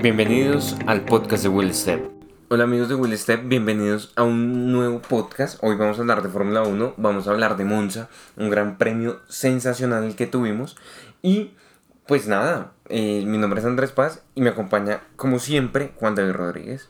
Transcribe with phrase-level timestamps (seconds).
[0.00, 2.08] Bienvenidos al podcast de Will Step.
[2.50, 5.58] Hola amigos de Will Step, bienvenidos a un nuevo podcast.
[5.60, 9.18] Hoy vamos a hablar de Fórmula 1, vamos a hablar de Monza, un gran premio
[9.26, 10.76] sensacional que tuvimos.
[11.20, 11.50] Y
[12.06, 16.32] pues nada, eh, mi nombre es Andrés Paz y me acompaña como siempre Juan David
[16.32, 16.88] Rodríguez.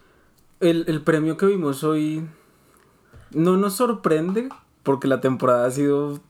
[0.60, 2.28] El, el premio que vimos hoy
[3.30, 4.50] no nos sorprende
[4.82, 6.20] porque la temporada ha sido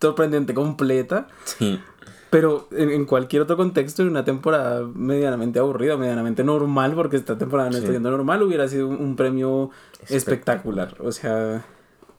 [0.00, 1.28] sorprendente completa.
[1.44, 1.80] Sí.
[2.34, 7.38] Pero en, en cualquier otro contexto, en una temporada medianamente aburrida, medianamente normal, porque esta
[7.38, 7.92] temporada no está Sí.
[7.92, 9.70] siendo normal, hubiera sido un, un premio
[10.08, 10.96] espectacular.
[10.98, 11.64] O sea,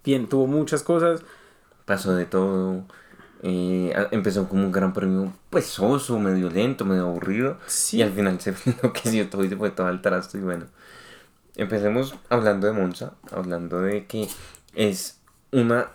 [0.05, 1.21] bien, tuvo muchas cosas.
[1.83, 2.83] Pasó de todo.
[3.43, 7.57] eh, empezó como un gran premio pues soso, medio lento, medio aburrido.
[7.67, 7.97] Sí.
[7.97, 10.65] Y al final se enloqueció todo y se fue todo al trasto y bueno.
[11.57, 14.29] Empecemos hablando de Monza, hablando de que
[14.75, 15.19] es
[15.51, 15.89] una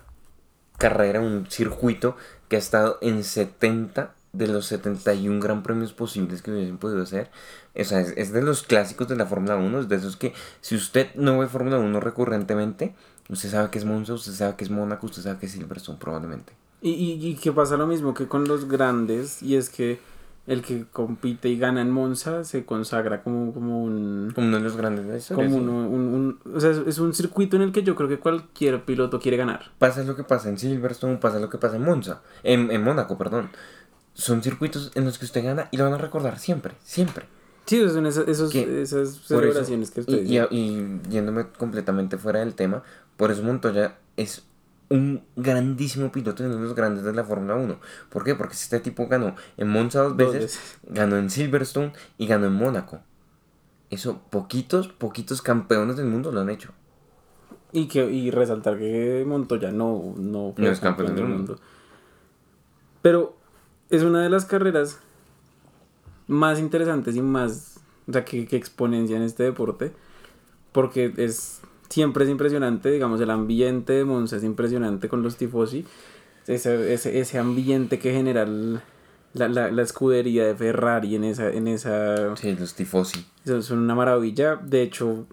[0.77, 2.15] carrera, un circuito
[2.51, 7.31] que ha estado en 70 de los 71 gran premios posibles que hubiesen podido hacer.
[7.79, 10.75] O sea, es, de los clásicos de la Fórmula 1, es de esos que si
[10.75, 12.93] usted no ve Fórmula 1 recurrentemente,
[13.29, 15.97] usted sabe que es Monza, usted sabe que es Mónaco, usted sabe que es Silverstone
[15.97, 16.51] probablemente.
[16.81, 16.91] Y,
[17.25, 20.01] y que pasa lo mismo que con los grandes, y es que
[20.51, 24.31] el que compite y gana en Monza se consagra como, como un...
[24.35, 27.13] Como uno de los grandes de historia, Como uno- un, un- o sea, es- un
[27.13, 29.71] circuito en el que yo creo que cualquier piloto quiere ganar.
[29.79, 33.17] Pasa lo que pasa en Silverstone, pasa lo que pasa en Monza, en, en Mónaco,
[33.17, 33.49] perdón.
[34.13, 37.25] Son circuitos en los que usted gana y lo van a recordar siempre, siempre.
[37.65, 42.55] Sí, son esas, esos, esas eso- celebraciones que usted y, y yéndome completamente fuera del
[42.55, 42.83] tema,
[43.15, 44.43] por eso Montoya es
[44.91, 47.79] un grandísimo piloto y uno de los grandes de la Fórmula 1.
[48.09, 48.35] ¿Por qué?
[48.35, 52.53] Porque este tipo ganó en Monza dos Dos veces, ganó en Silverstone y ganó en
[52.53, 52.99] Mónaco.
[53.89, 56.71] Eso, poquitos, poquitos campeones del mundo lo han hecho.
[57.71, 61.57] Y, que, y resaltar que Montoya no, no fue No es campeón del mundo.
[63.01, 63.37] Pero
[63.89, 64.99] es una de las carreras
[66.27, 67.79] más interesantes y más,
[68.09, 69.93] o sea, que, que exponencia en este deporte.
[70.73, 71.61] Porque es,
[71.91, 75.85] siempre es impresionante, digamos, el ambiente de Monza es impresionante con los tifosi.
[76.47, 78.79] Ese, ese, ese ambiente que genera el-
[79.33, 83.25] la, la, la escudería de Ferrari en esa, en esa Sí, los tifosi.
[83.45, 84.55] Son una maravilla.
[84.55, 85.27] De hecho,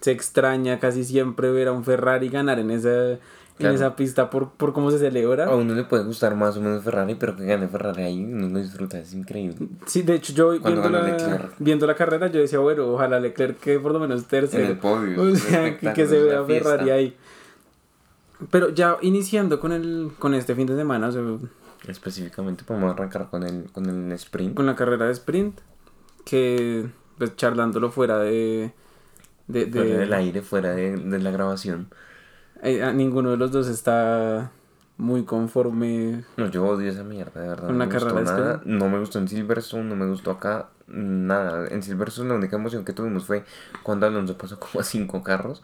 [0.00, 3.18] se extraña casi siempre ver a un Ferrari ganar en esa,
[3.58, 3.70] Claro.
[3.74, 5.46] en esa pista por, por cómo se celebra.
[5.46, 8.48] A uno le puede gustar más o menos Ferrari, pero que gane Ferrari ahí, uno
[8.48, 9.56] lo disfruta, es increíble.
[9.86, 13.78] Sí, de hecho, yo viendo la, viendo la carrera, yo decía, bueno, ojalá Leclerc quede
[13.80, 14.62] por lo menos tercero.
[14.64, 16.70] En el podio, O sea, que, que se vea fiesta.
[16.70, 17.16] Ferrari ahí.
[18.50, 21.22] Pero ya iniciando con el con este fin de semana, o sea,
[21.88, 24.54] Específicamente podemos arrancar con el, con el sprint.
[24.54, 25.58] con la carrera de sprint,
[26.24, 26.86] que
[27.16, 28.72] pues charlándolo fuera de...
[29.46, 31.88] de, de- Fuera del aire, fuera de, de la grabación.
[32.62, 34.50] Eh, a ninguno de los dos está
[34.98, 37.66] muy conforme No, yo odio esa mierda, de verdad.
[37.66, 38.62] Con no me gustó carrera de nada.
[38.64, 40.68] No me gustó en Silverstone, no me gustó acá.
[40.86, 41.66] Nada.
[41.68, 43.44] En Silverstone la única emoción que tuvimos fue
[43.82, 45.62] cuando Alonso pasó como a cinco carros.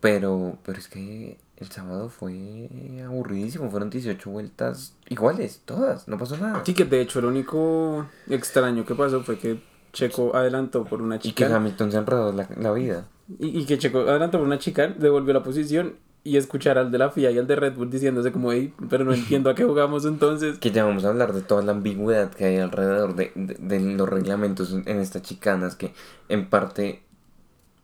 [0.00, 2.70] Pero, pero es que el sábado fue
[3.04, 3.70] aburridísimo.
[3.70, 6.06] Fueron 18 vueltas iguales, todas.
[6.06, 6.62] No pasó nada.
[6.64, 9.60] Sí, que de hecho lo único extraño que pasó fue que
[9.92, 11.56] Checo adelantó por una Y que chica.
[11.56, 13.06] Hamilton se enredó la, la vida.
[13.38, 15.94] Y, y que Checo adelantó por una chica, devolvió la posición
[16.26, 19.04] y escuchar al de la FIA y al de Red Bull diciéndose como, hey, pero
[19.04, 20.58] no entiendo a qué jugamos entonces.
[20.58, 23.80] Que ya vamos a hablar de toda la ambigüedad que hay alrededor de, de- de
[23.94, 25.92] los reglamentos en, estas chicanas que
[26.28, 27.02] en parte,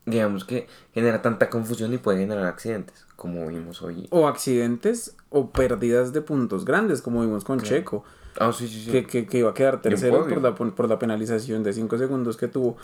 [0.06, 4.08] digamos que genera tanta confusión y puede generar accidentes, como vimos hoy.
[4.10, 7.76] O accidentes o pérdidas de puntos grandes, como vimos con Claro.
[7.76, 8.04] Checo,
[8.38, 8.91] Ah, sí, sí, sí.
[8.91, 12.36] que, que, que iba a quedar tercero por la, por la penalización de 5 segundos
[12.38, 12.76] que tuvo.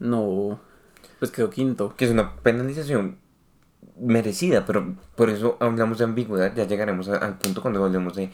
[0.00, 0.58] No,
[1.20, 1.94] pues quedó quinto.
[1.96, 3.16] Que es una penalización
[4.00, 8.30] merecida, pero por eso hablamos de ambigüedad, ya llegaremos a- al punto cuando hablemos de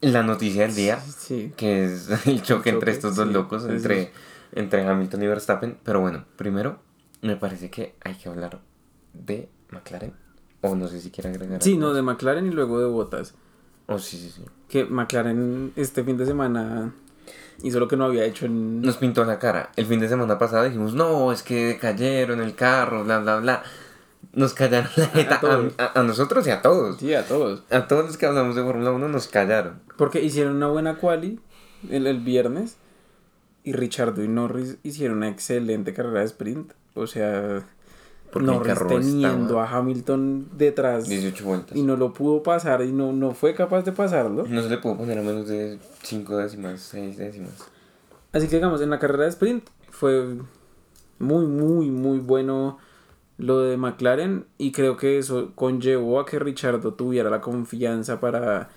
[0.00, 1.52] la noticia del día, Sí.
[1.56, 4.08] que es el choque entre choque, estos dos sí, locos, entre, es.
[4.52, 5.78] entre Hamilton y Verstappen.
[5.82, 6.78] Pero bueno, primero
[7.22, 8.60] me parece que hay que hablar
[9.14, 10.12] de McLaren.
[10.60, 13.34] O no sé si quiere agregar Sí, algo no, de McLaren y luego de Bottas.
[13.86, 14.42] Oh, sí, sí, sí.
[14.68, 16.92] que McLaren este fin de semana
[17.62, 18.82] hizo lo que no había hecho en...
[18.82, 19.70] Nos pintó la cara.
[19.76, 23.62] El fin de semana pasado dijimos, no, es que cayeron el carro, bla, bla, bla.
[24.32, 26.98] Nos callaron la jeta a, a- a nosotros y a todos.
[26.98, 27.62] Sí, a todos.
[27.70, 29.80] A todos los que hablamos de Fórmula 1 nos callaron.
[29.96, 31.40] Porque hicieron una buena quali
[31.90, 32.76] el, el viernes
[33.64, 36.72] y Richardo y Norris hicieron una excelente carrera de sprint.
[36.94, 37.66] O sea,
[38.30, 41.76] Porque Norris teniendo estaba a Hamilton detrás 18 vueltas.
[41.76, 44.44] y no lo pudo pasar y no, no fue capaz de pasarlo.
[44.48, 47.52] No se le pudo poner a menos de 5 décimas, 6 décimas.
[48.32, 50.36] Así que digamos, en la carrera de sprint fue
[51.18, 52.78] muy, muy, muy bueno
[53.38, 58.70] lo de McLaren y creo que eso conllevó a que Richardo tuviera la confianza para,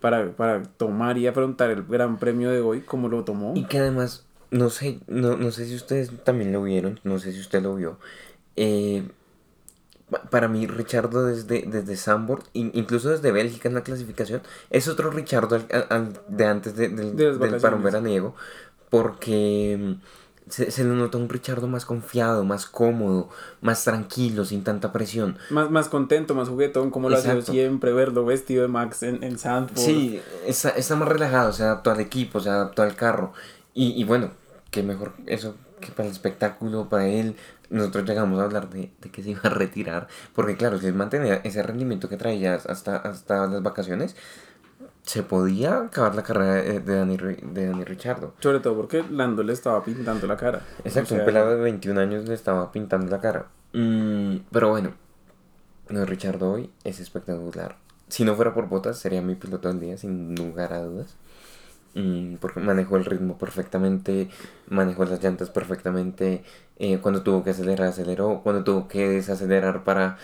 [0.00, 3.52] para, para tomar y afrontar el gran premio de hoy como lo tomó.
[3.56, 7.32] Y que además no sé, no, no sé si ustedes también lo vieron, no sé
[7.32, 7.98] si usted lo vio.
[8.54, 9.02] Eh,
[10.30, 15.58] para mí, Richardo desde, desde Sambor, incluso desde Bélgica en la clasificación, es otro Richardo
[15.58, 18.36] de antes del parón veraniego,
[18.88, 19.96] porque
[20.48, 23.28] se, se, le nota un Richardo más confiado, más cómodo,
[23.60, 25.38] más tranquilo, sin tanta presión.
[25.50, 29.38] Más, más contento, más juguetón, como lo ha siempre, verlo vestido de Max en, en
[29.38, 29.78] Sandford.
[29.78, 33.32] Sí, está, está, más relajado, se adaptó al equipo, se adaptó al carro.
[33.74, 34.30] Y, y bueno,
[34.70, 37.36] qué mejor eso que para el espectáculo, para él,
[37.70, 41.40] nosotros llegamos a hablar de, que se iba a retirar, porque claro, si él mantenía
[41.44, 44.16] ese rendimiento que traía hasta, hasta las vacaciones,
[45.06, 48.34] se podía acabar la carrera de Dani, de Dani Richardo.
[48.40, 50.62] Sobre todo porque Lando le estaba pintando la cara.
[50.84, 53.46] Exacto, un pelado de 21 años le estaba pintando la cara.
[53.72, 54.94] Mm, pero bueno,
[55.88, 57.76] de Richardo hoy es espectacular.
[58.08, 61.16] Si no fuera por botas, sería mi piloto del día, sin lugar a dudas.
[61.96, 64.28] Mm, porque manejó el ritmo perfectamente,
[64.68, 66.44] manejó las llantas perfectamente,
[66.78, 70.18] eh, cuando tuvo que acelerar, aceleró, cuando tuvo que desacelerar para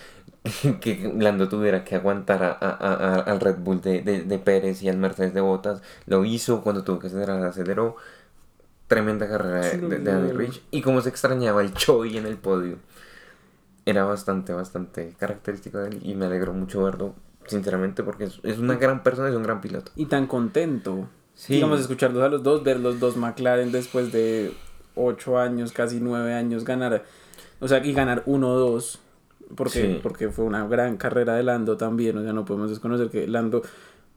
[0.82, 4.98] que Lando tuviera que aguantar a, a, al Red Bull de, de, Pérez y al
[4.98, 7.96] Mercedes de Botas, lo hizo, cuando tuvo que acelerar, aceleró.
[8.86, 10.62] Tremenda carrera de, de, Rich.
[10.70, 12.76] Y como se extrañaba el Choi en el podio.
[13.86, 17.14] Era bastante, bastante característico de él y me alegró mucho verlo,
[17.46, 19.90] sinceramente, porque es, es una gran persona, es un gran piloto.
[19.96, 21.08] Y tan contento.
[21.34, 21.55] Sí.
[21.55, 24.52] Digamos, escucharlos a los dos, ver los dos McLaren después de
[24.94, 27.05] ocho años, casi nueve años, ganar,
[27.61, 29.00] o sea, y ganar uno o dos,
[29.56, 33.26] porque, porque fue una gran carrera de Lando también, o sea, no podemos desconocer que
[33.26, 33.62] Lando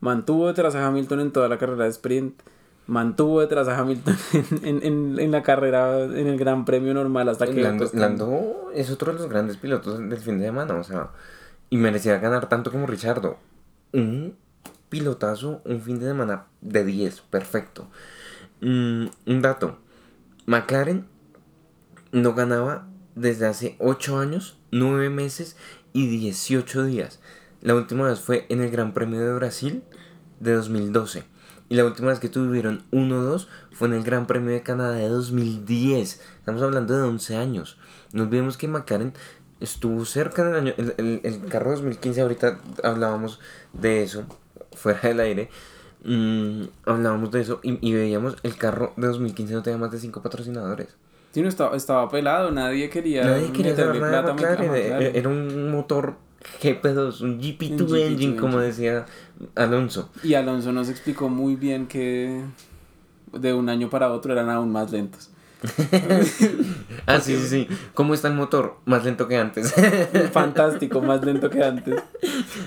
[0.01, 2.41] mantuvo detrás a Hamilton en toda la carrera de sprint,
[2.87, 4.17] mantuvo detrás a Hamilton
[4.63, 7.61] en, en, en la carrera, en el Gran Premio normal, hasta que...
[7.61, 11.09] Lando, Lando es otro de los grandes pilotos del fin de semana, o sea,
[11.69, 13.37] y merecía ganar tanto como Richardo.
[14.89, 17.87] Pilotazo, un fin de semana de 10, perfecto.
[18.61, 19.79] Mm, un dato,
[20.45, 21.07] McLaren
[22.11, 25.57] no ganaba desde hace 8 años, 9 meses
[25.93, 27.19] y 18 días.
[27.61, 29.83] La última vez fue en el Gran Premio de Brasil
[30.39, 31.23] de 2012.
[31.67, 35.09] Y la última vez que tuvieron 1-2 fue en el Gran Premio de Canadá de
[35.09, 36.21] 2010.
[36.37, 37.79] Estamos hablando de 11 años.
[38.13, 39.13] No olvidemos que McLaren
[39.59, 40.73] estuvo cerca del año.
[40.77, 43.39] El, el, el carro 2015, ahorita hablábamos
[43.73, 44.25] de eso,
[44.75, 45.49] fuera del aire.
[46.03, 50.21] Mm, hablábamos de eso y, veíamos el carro de 2015 no tenía más de 5
[50.21, 50.89] patrocinadores.
[51.31, 54.35] Sí, no estaba, estaba pelado, nadie quería, nadie quería plata
[54.99, 56.15] Era un motor
[56.61, 59.05] GP2, un GP2 engine, como decía
[59.55, 60.09] Alonso.
[60.23, 62.43] Y Alonso nos explicó muy bien que
[63.33, 65.31] de un año para otro eran aún más lentos.
[67.07, 67.67] ah, sí, sí, sí.
[67.93, 68.77] ¿Cómo está el motor?
[68.85, 69.73] Más lento que antes.
[70.31, 72.01] Fantástico, más lento que antes.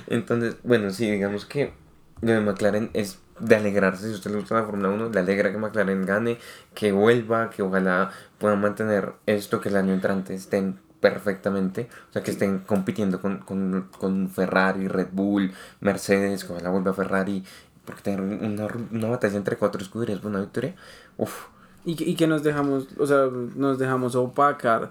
[0.08, 1.72] Entonces, bueno, sí, digamos que
[2.20, 5.58] de McLaren es de alegrarse, si usted le gusta la Fórmula 1, le alegra que
[5.58, 6.38] McLaren gane,
[6.74, 12.22] que vuelva, que ojalá puedan mantener esto, que el año entrante estén perfectamente, o sea,
[12.22, 17.44] que estén compitiendo con, con, con Ferrari, Red Bull, Mercedes, que ojalá vuelva Ferrari,
[17.84, 20.74] porque tener una, una batalla entre cuatro escuderías una victoria,
[21.16, 21.46] uff.
[21.84, 24.90] Y que, y que nos dejamos, o sea, nos dejamos opacar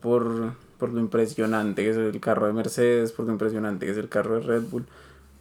[0.00, 3.98] por, por lo impresionante que es el carro de Mercedes, por lo impresionante que es
[3.98, 4.86] el carro de Red Bull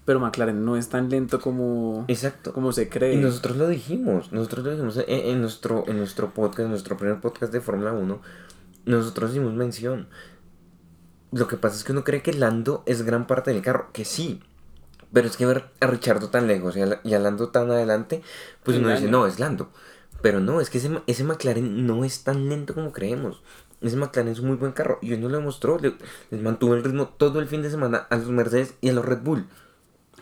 [0.08, 2.54] pero McLaren no es tan lento como, Exacto.
[2.54, 3.16] como se cree.
[3.16, 7.20] Y nosotros lo dijimos, nosotros lo dijimos en, nuestro, en nuestro podcast, en nuestro primer
[7.20, 8.22] podcast de Fórmula 1,
[8.86, 10.08] nosotros hicimos mención.
[11.34, 14.06] Lo que pasa es que uno cree que Lando es gran parte del carro, que
[14.06, 14.42] sí,
[15.12, 18.22] pero es que ver a Richardo tan lejos y a, Lando tan adelante,
[18.64, 19.72] pues uno dice, no, es Lando.
[20.22, 23.44] Pero no, es que ese, ese McLaren no es tan lento como creemos.
[23.82, 25.78] Ese McLaren es un muy buen carro y hoy no lo demostró.
[25.80, 29.04] les mantuvo el ritmo todo el fin de semana a los Mercedes y a los
[29.04, 29.48] Red Bull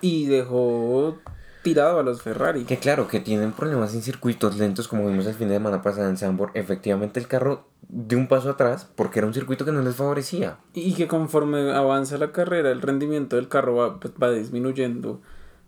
[0.05, 1.17] y dejó
[1.63, 2.65] tirado a los Ferrari.
[2.65, 6.09] Que claro, que tienen problemas en circuitos lentos, como vimos el fin de semana pasada
[6.09, 6.51] en Sambor.
[6.53, 10.59] Efectivamente, el carro de un paso atrás porque era un circuito que no les favorecía.
[10.75, 15.21] Y que conforme avanza la carrera, el rendimiento del carro va, pues, va disminuyendo.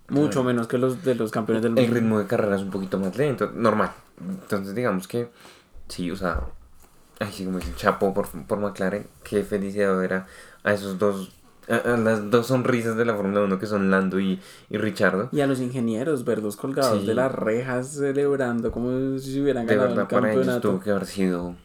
[0.09, 1.81] Mucho menos que los de los campeones del mundo.
[1.81, 3.91] El ritmo de carrera es un poquito más lento, normal.
[4.21, 5.29] Entonces, digamos que,
[5.87, 6.43] sí, o sea,
[7.19, 9.07] ay, sí, como dice, chapo por, por McLaren.
[9.23, 10.27] Qué felicidad era
[10.63, 11.36] a esos dos
[11.67, 15.29] a, las dos sonrisas de la Fórmula 1 que son Lando y, y Richardo.
[15.31, 19.95] Y a los ingenieros, verlos colgados de las rejas celebrando como si hubieran ganado el
[19.95, 20.21] campeonato.
[20.21, 21.55] Para ellos tuvo que haber sido.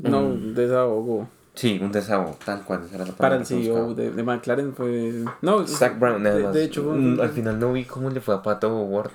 [0.00, 1.28] No, un desahogo.
[1.54, 2.82] Sí, un desahogo, tal cual.
[3.18, 5.24] Para el CEO de, de, McLaren fue.
[5.42, 6.54] No, Zach Brown, nada más.
[6.54, 9.10] De, hecho, mm, al final no vi cómo le fue a Pato Ward.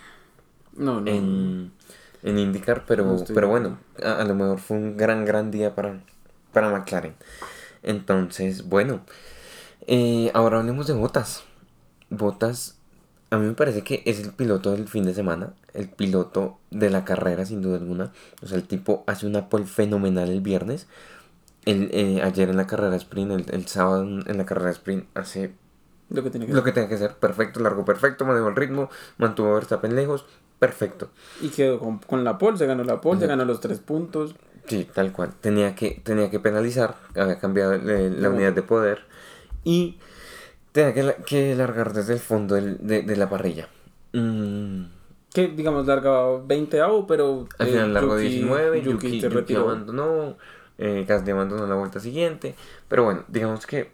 [0.75, 1.11] No, no.
[1.11, 1.71] En,
[2.21, 5.99] en IndyCar, pero, pero bueno, a, a, lo mejor fue un gran, gran día para,
[6.53, 7.15] para McLaren.
[7.81, 9.01] Entonces, bueno.
[9.85, 11.43] Eh, ahora hablemos de botas.
[12.09, 12.77] Botas
[13.29, 16.89] a mí me parece que es el piloto del fin de semana, el piloto de
[16.89, 18.13] la carrera sin duda alguna.
[18.41, 20.87] O sea, el tipo hace una pole fenomenal el viernes.
[21.65, 25.53] El, eh, ayer en la carrera sprint, el, el sábado en la carrera sprint hace
[26.09, 27.15] Lo que tiene que lo que tenía que hacer.
[27.15, 30.25] Perfecto, largo perfecto, manejó el ritmo, mantuvo a Verstappen lejos.
[30.59, 31.09] Perfecto.
[31.41, 34.35] Y quedó con, con la pole, se ganó la pole, se ganó los tres puntos.
[34.67, 35.33] Sí, tal cual.
[35.41, 38.35] Tenía que, tenía que penalizar, había cambiado eh, la No.
[38.35, 38.99] unidad de poder
[39.63, 39.97] y
[40.71, 43.67] tenía que, que largar desde el fondo del- de, de la parrilla.
[44.13, 44.83] Mm,
[45.33, 47.47] Que digamos largaba 20 avo, pero.
[47.59, 50.37] al eh, final Yuki- 19, Yuki Yuki, se Yuki abandonó,
[50.77, 52.55] eh, Gasly abandonó la vuelta siguiente.
[52.87, 53.91] Pero bueno, digamos que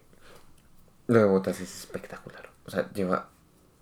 [1.08, 2.50] lo de Bottas es espectacular.
[2.65, 3.29] O sea, lleva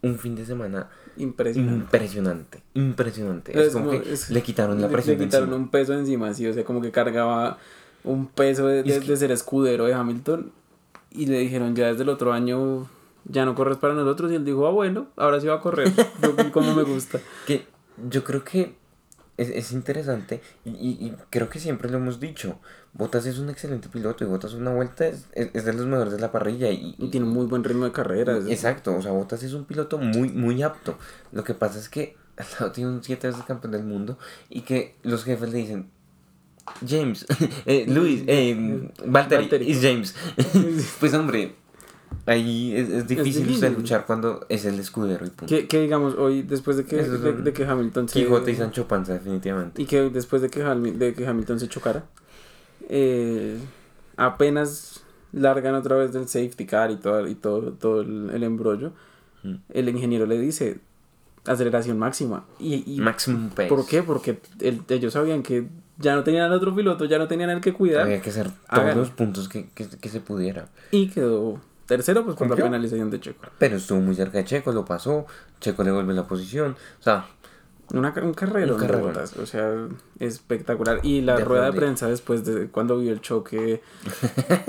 [0.01, 1.83] un fin de semana Impresionante.
[1.83, 3.51] impresionante, impresionante.
[3.59, 5.63] Es, Es como como- que es- le quitaron la presión Le quitaron encima.
[5.63, 7.57] un peso encima, sí, o sea, como que cargaba
[8.03, 10.51] un peso de, de- que- de ser escudero de Hamilton
[11.11, 12.89] y le dijeron ya desde el otro año
[13.25, 15.91] ya no corres para nosotros y él dijo, ah bueno, ahora sí va a correr,
[16.21, 17.19] yo, como me gusta.
[17.45, 17.67] Que
[18.09, 18.75] yo creo que
[19.37, 22.59] es, es interesante y, y- y creo que siempre lo hemos dicho.
[22.93, 26.11] Bottas es un excelente piloto y Bottas una vuelta es, es, es de los mejores
[26.13, 28.37] de la parrilla y, Y tiene muy buen ritmo de carrera.
[28.49, 30.97] Exacto, o sea, Bottas es un piloto muy, muy apto.
[31.31, 34.17] Lo que pasa es que al lado tiene un siete veces campeón del mundo
[34.49, 35.89] y que los jefes le dicen,
[36.87, 37.25] James,
[37.65, 39.71] eh, Luis, eh, Valtteri, Valtteri.
[39.71, 40.15] es James.
[40.99, 41.53] pues hombre,
[42.25, 43.73] ahí es, es difícil difícil.
[43.73, 45.45] luchar cuando es el escudero y punto.
[45.47, 48.19] Que, que digamos, hoy después de que, de, que Hamilton se...
[48.21, 49.81] Quijote y Sancho Panza, definitivamente.
[49.81, 52.05] Y que después de que, Hami- de que Hamilton se chocara,
[52.89, 53.57] eh,
[54.17, 58.91] apenas largan otra vez del safety car y todo, y todo, todo el, el embrollo,
[59.43, 59.55] Mm.
[59.73, 60.77] el ingeniero le dice
[61.45, 62.45] aceleración máxima.
[62.59, 63.67] ¿Y, y Maximum pace.
[63.69, 64.03] por qué?
[64.03, 65.67] Porque el- ellos sabían que
[65.97, 68.03] ya no tenían al otro piloto, ya no tenían al que cuidar.
[68.03, 68.97] Había que hacer todos Hagan.
[68.97, 70.67] los puntos que, que, que se pudiera.
[70.91, 73.45] Y quedó tercero pues por la penalización de Checo.
[73.57, 75.25] Pero estuvo muy cerca de Checo, lo pasó.
[75.59, 76.75] Checo le vuelve la posición.
[76.99, 77.25] O sea,
[77.93, 79.87] Una, un carrero o sea,
[80.19, 80.99] espectacular.
[81.03, 83.81] Y la De rueda de prensa después de cuando vio el choque,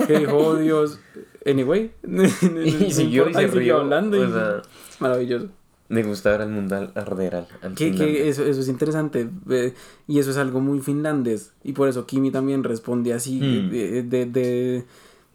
[0.05, 0.99] que dijo, oh Dios,
[1.45, 1.91] anyway.
[2.03, 3.77] y siguió y se rió.
[3.77, 4.17] hablando.
[4.17, 4.61] y- O sea,
[4.99, 5.47] Maravilloso.
[5.89, 9.73] Me gusta ver al mundo arder al, al Que, que eso, eso es interesante eh,
[10.07, 11.51] y eso es algo muy finlandés.
[11.63, 13.69] Y por eso Kimi también responde así Hmm.
[13.69, 14.85] de, de, de-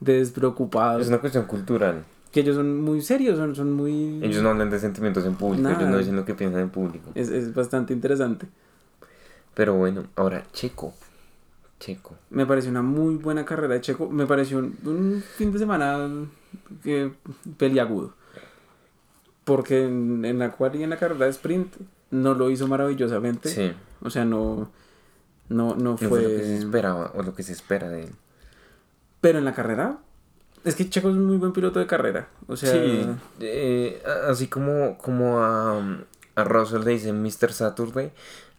[0.01, 1.01] de despreocupado.
[1.01, 2.05] Es una cuestión cultural.
[2.33, 4.21] Que ellos son muy serios, son, son muy...
[4.23, 7.11] Ellos no hablan de sentimientos en público, ellos no dicen lo que piensan en público.
[7.15, 8.47] Es, es bastante interesante.
[9.55, 10.93] Pero bueno, ahora Checo.
[11.81, 12.17] Checo.
[12.31, 14.09] Me pareció una muy buena carrera de Checo.
[14.11, 16.09] Me pareció un, un fin de semana
[16.83, 17.13] que,
[17.57, 18.15] peliagudo.
[19.49, 21.75] Porque en, en la cual y en la carrera de sprint
[22.11, 23.49] no lo hizo maravillosamente.
[23.49, 23.73] Sí.
[24.03, 24.71] O sea, no,
[25.49, 26.09] no, no fue...
[26.09, 28.11] fue lo que se esperaba o lo que se espera de él.
[29.23, 29.99] Pero en la carrera,
[30.65, 32.29] es que Checo es un muy buen piloto de carrera.
[32.47, 33.07] O sea, sí,
[33.41, 35.79] eh, así como, como a,
[36.37, 37.53] a Russell le dicen Mr.
[37.53, 38.13] Saturday,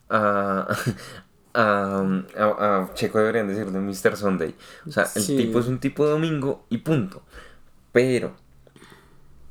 [0.10, 0.67] a,
[1.53, 2.03] a,
[2.38, 4.17] a- a Checo deberían decirle Mr.
[4.17, 4.55] Sunday.
[4.88, 5.38] O sea, el Sí.
[5.38, 7.22] tipo es un tipo de domingo y punto.
[7.91, 8.34] Pero,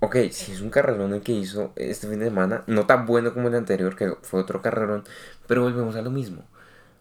[0.00, 3.32] ok, si es un carrerón el que hizo este fin de semana, no tan bueno
[3.34, 5.04] como el anterior, que fue otro carrerón,
[5.46, 6.44] pero volvemos a lo mismo.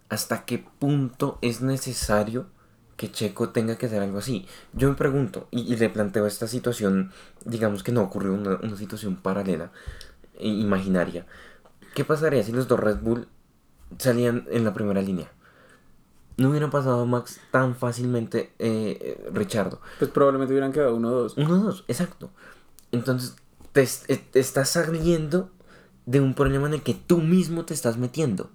[0.10, 2.48] ¿Hasta qué punto es necesario
[2.96, 4.48] que Checo tenga que hacer algo así?
[4.74, 7.12] Yo me pregunto, y, y le planteo esta situación,
[7.46, 9.72] digamos que no ocurrió una, una situación paralela,
[10.39, 11.25] e imaginaria.
[11.94, 13.27] ¿Qué pasaría si los dos Red Bull
[13.98, 15.32] salían en la primera línea?
[16.38, 19.82] No hubieran pasado Max tan fácilmente eh, eh, Richardo.
[19.98, 21.36] pues probablemente hubieran quedado uno o dos.
[21.38, 22.30] Uno, dos, exacto.
[22.91, 23.36] Entonces,
[23.72, 23.86] te,
[24.17, 25.51] te estás saliendo
[26.06, 28.50] de un problema en el que tú mismo te estás metiendo.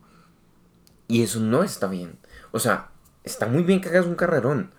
[1.06, 2.18] Y eso no está bien.
[2.50, 2.90] O sea,
[3.24, 4.72] está muy bien que hagas un carrerón.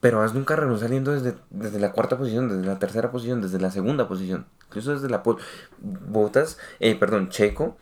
[0.00, 3.60] Pero hazme un carrerón saliendo desde, desde la cuarta posición, desde la tercera posición, desde
[3.60, 4.46] la segunda posición.
[4.66, 5.22] Incluso desde la...
[5.78, 7.76] Botas, eh, perdón, Checo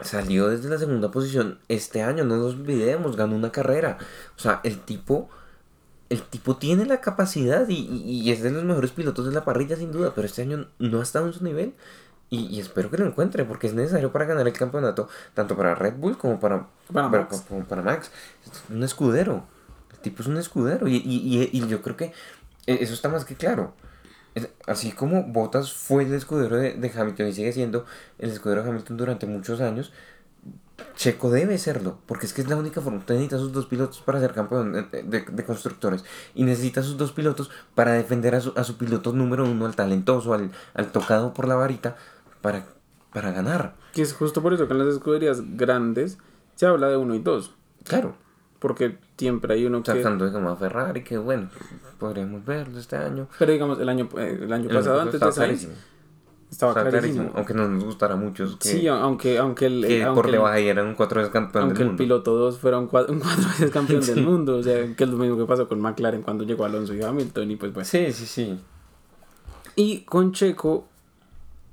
[0.00, 2.24] salió desde la segunda posición este año.
[2.24, 3.98] No nos olvidemos, ganó una carrera.
[4.36, 5.28] O sea, el tipo
[6.08, 9.76] el tipo tiene la capacidad y, y- es de los mejores pilotos de la parrilla
[9.76, 11.74] sin duda, pero este año no ha estado en su nivel
[12.30, 15.74] y, y espero que lo encuentre porque es necesario para ganar el campeonato, tanto para
[15.74, 17.44] Red Bull como para, Para para- Max.
[17.48, 18.10] como para Max.
[18.70, 19.46] Un escudero,
[19.92, 22.06] el tipo es un escudero y, y- yo creo que
[22.66, 23.74] eh, eso está más que claro.
[24.66, 27.86] Así como Bottas fue el escudero de, de Hamilton y sigue siendo
[28.18, 29.92] el escudero de Hamilton durante muchos años,
[30.94, 32.98] Checo debe serlo, porque es que es la única forma.
[32.98, 36.04] Usted necesita sus dos pilotos para ser campeón de, de- de constructores
[36.34, 39.74] y necesita sus dos pilotos para defender a su, a su piloto número uno, al
[39.76, 41.96] talentoso, al, al tocado por la varita,
[42.42, 42.64] para,
[43.12, 43.74] para ganar.
[43.94, 46.18] Que es justo por eso que en las escuderías grandes
[46.56, 47.54] se habla de uno y dos.
[47.84, 48.14] Claro,
[48.58, 49.92] Porque siempre hay uno que...
[49.92, 51.48] sacando de como a Ferrari, que bueno,
[51.98, 53.28] podríamos verlo este año.
[53.38, 55.68] Pero digamos, el año, eh, el año pasado, antes de Sainz,
[56.50, 57.14] Estaba Estaba clarísimo.
[57.24, 57.32] clarísimo.
[57.38, 58.58] Aunque no nos gustara mucho.
[58.58, 61.32] Que, Sí, aunque, aunque el, que aunque por el- debajo ahí eran un cuatro veces
[61.32, 62.02] campeón aunque del el mundo.
[62.02, 64.14] piloto 2 fuera un cuatro, un cuatro veces campeón Sí.
[64.14, 66.94] del mundo, o sea, que es lo mismo que pasó con McLaren cuando llegó Alonso
[66.94, 67.84] y Hamilton y pues bueno.
[67.86, 68.58] Sí, sí, sí.
[69.74, 70.86] Y con Checo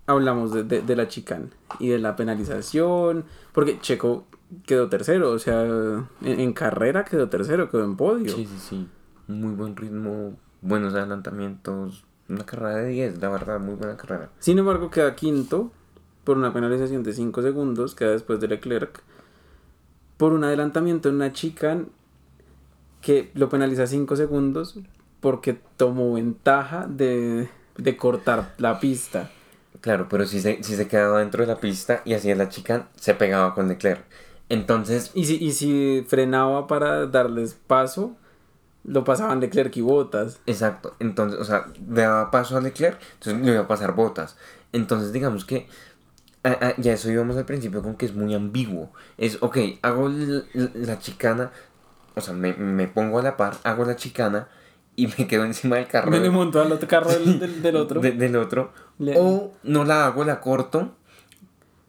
[0.08, 1.48] hablamos de, de, de la chicane
[1.80, 4.26] y de la penalización, porque Checo
[4.66, 8.34] quedó tercero, o sea, en, en carrera quedó tercero, quedó en podio.
[8.36, 8.88] Sí, sí, sí.
[9.28, 12.04] Muy buen ritmo, buenos adelantamientos.
[12.30, 14.30] Una carrera de 10, la verdad, muy buena carrera.
[14.40, 15.72] Sin embargo, queda quinto
[16.24, 19.02] por una penalización de 5 segundos, queda después de Leclerc,
[20.18, 21.86] por un adelantamiento en una chicane
[23.02, 24.80] que lo penaliza 5 segundos
[25.20, 29.32] porque tomó ventaja de, de cortar la pista.
[29.82, 32.88] Claro, pero si se, si se quedaba dentro de la pista y hacía la chica,
[32.96, 34.06] se pegaba con Leclerc.
[34.50, 38.16] Entonces, Y si, y si frenaba para darles paso,
[38.84, 40.40] lo pasaban Leclerc y Botas.
[40.46, 40.96] exacto.
[41.00, 44.36] Entonces, o sea, le daba paso a Leclerc, entonces le iba a pasar botas.
[44.74, 45.68] Entonces, digamos que.
[46.46, 48.92] a- a- ya eso íbamos al principio con que es muy ambiguo.
[49.18, 50.10] Es, ok, hago
[50.54, 51.52] la chicana,
[52.16, 54.50] o sea, me, me pongo a la par, hago la chicana
[54.98, 56.12] y me quedo encima del carro.
[56.12, 58.02] Me le montó al otro carro del, del- del otro.
[58.02, 58.74] de- del otro.
[59.00, 60.94] Le- O no la hago, la corto.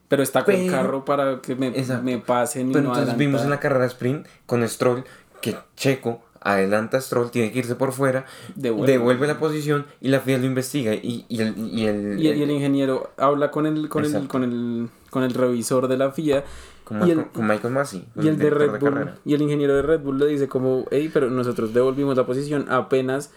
[0.07, 1.73] pero está con el pero- carro para que me,
[2.03, 5.03] me pasen y Pero no entonces vimos en la carrera sprint con Stroll
[5.41, 8.93] que Checo adelanta a Stroll, tiene que irse por fuera, Devuelve.
[8.93, 12.37] devuelve, la posición y la FIA lo investiga y, y el, y el, Y, el-
[12.39, 16.13] y el ingeniero habla con el, con el, con el, con el revisor de la
[16.13, 16.45] FIA
[16.85, 19.75] con, y el- Michael, con Michael Massey, y el de Red Bull y el ingeniero
[19.75, 23.33] de Red Bull le dice como, hey, pero nosotros devolvimos la posición apenas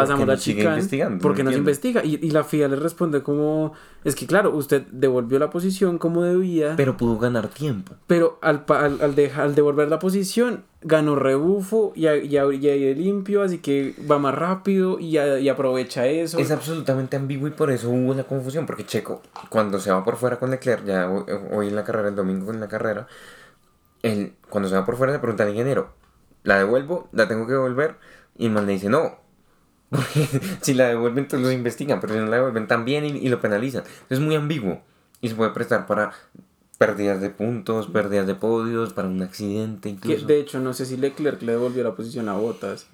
[0.00, 3.72] pasamos la investigando, porque no nos investiga y, y la FIA le responde como
[4.04, 7.94] es que claro usted devolvió la posición como debía Pero pudo ganar tiempo.
[8.06, 12.46] pero al, al, al, deja- al devolver la posición ganó rebufo y, a- y, a-
[12.52, 17.48] y limpio así que va más rápido y, a- y aprovecha eso Es absolutamente ambiguo
[17.48, 20.84] y por eso hubo la confusión, porque Checo, cuando se va por fuera con Leclerc,
[20.84, 23.06] ya hoy, hoy en la carrera, el domingo en la carrera,
[24.02, 25.90] él, cuando se va por fuera le pregunta al ingeniero,
[26.44, 27.08] ¿la devuelvo?
[27.12, 27.96] ¿La tengo que devolver?
[28.36, 29.16] Y el man le dice, no.
[29.90, 30.26] Porque
[30.60, 33.40] si la devuelven, entonces lo investigan, pero si no la devuelven también y, y lo
[33.40, 33.84] penalizan.
[34.10, 34.80] Es muy ambiguo
[35.20, 36.12] y se puede prestar para
[36.78, 40.26] pérdidas de puntos, pérdidas de podios, para un accidente incluso.
[40.26, 42.86] de hecho no sé si Leclerc le devolvió la posición a Botas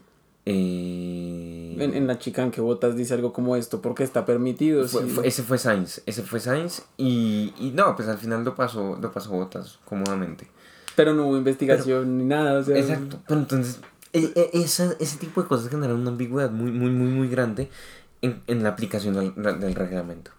[0.47, 5.03] Eh, en, en la chicane que Botas dice algo como esto porque está permitido Fue-
[5.03, 5.09] sí.
[5.11, 8.99] fue- ese fue Sainz, ese fue Sainz y, y no, pues al final lo pasó,
[9.01, 10.49] lo pasó Botas cómodamente.
[10.97, 13.81] pero no hubo investigación ni nada o sea Exacto, pero entonces
[14.14, 17.68] e- e- esa- ese tipo de cosas generan una ambigüedad muy, muy, muy, muy grande
[18.22, 20.31] en, en la aplicación del, del reglamento.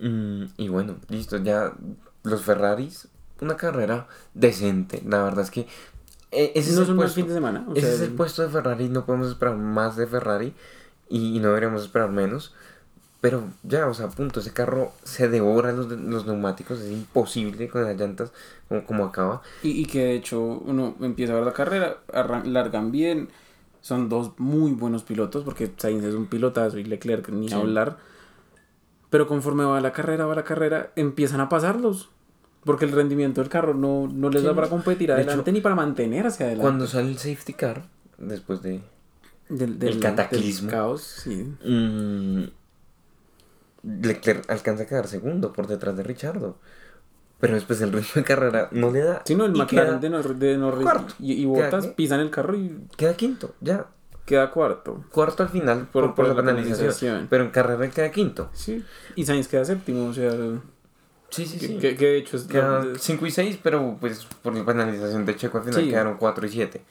[0.00, 1.72] Mm, y bueno, listo, ya
[2.22, 3.08] los Ferraris,
[3.40, 5.66] una carrera decente, la verdad es que
[6.32, 8.42] e- ese es no el puesto- fin de semana o ese sea, es el puesto
[8.42, 10.54] de Ferrari, no podemos esperar más de Ferrari
[11.08, 12.54] y, y no deberíamos esperar menos.
[13.20, 17.84] Pero ya, o sea, punto, ese carro se devora los, los neumáticos, es imposible con
[17.84, 18.32] las llantas
[18.68, 19.42] como, como acaba.
[19.62, 23.28] Y, y que de hecho uno empieza a ver la carrera, arran- largan bien,
[23.80, 27.54] son dos muy buenos pilotos, porque Sainz es un pilotazo y Leclerc ni Sí.
[27.54, 27.96] hablar.
[29.10, 32.10] Pero conforme va la carrera, va la carrera, empiezan a pasarlos.
[32.64, 34.46] Porque el rendimiento del carro no, no les Sí.
[34.48, 36.62] da para competir De adelante ni para mantenerse adelante.
[36.62, 37.84] Cuando sale el safety car,
[38.18, 38.80] después de...
[39.48, 40.68] del, el cataclismo.
[40.68, 41.54] del caos, sí.
[41.64, 42.42] mm,
[44.02, 46.58] Leclerc alcanza a quedar segundo por detrás de Richardo.
[47.38, 49.22] Pero después el ritmo de carrera no le da.
[49.26, 51.14] Sí, no, el y McLaren de, Nor- de Norris cuarto.
[51.18, 51.92] y, y Bottas qué?
[51.92, 53.86] pisan el carro y queda quinto, ya.
[54.24, 55.04] queda cuarto.
[55.12, 56.76] Cuarto al final por, Por- la la penalización.
[56.78, 57.26] penalización.
[57.28, 58.48] Pero en carrera queda quinto.
[58.54, 58.82] Sí.
[59.16, 60.32] Y Sainz queda séptimo, o sea,
[61.28, 61.78] Sí, sí, que, sí.
[61.78, 62.44] que- que de hecho es...
[62.44, 65.90] Quedan 5 y 6, pero pues por la penalización de Checo al final Sí.
[65.90, 66.82] quedaron 4 y 7.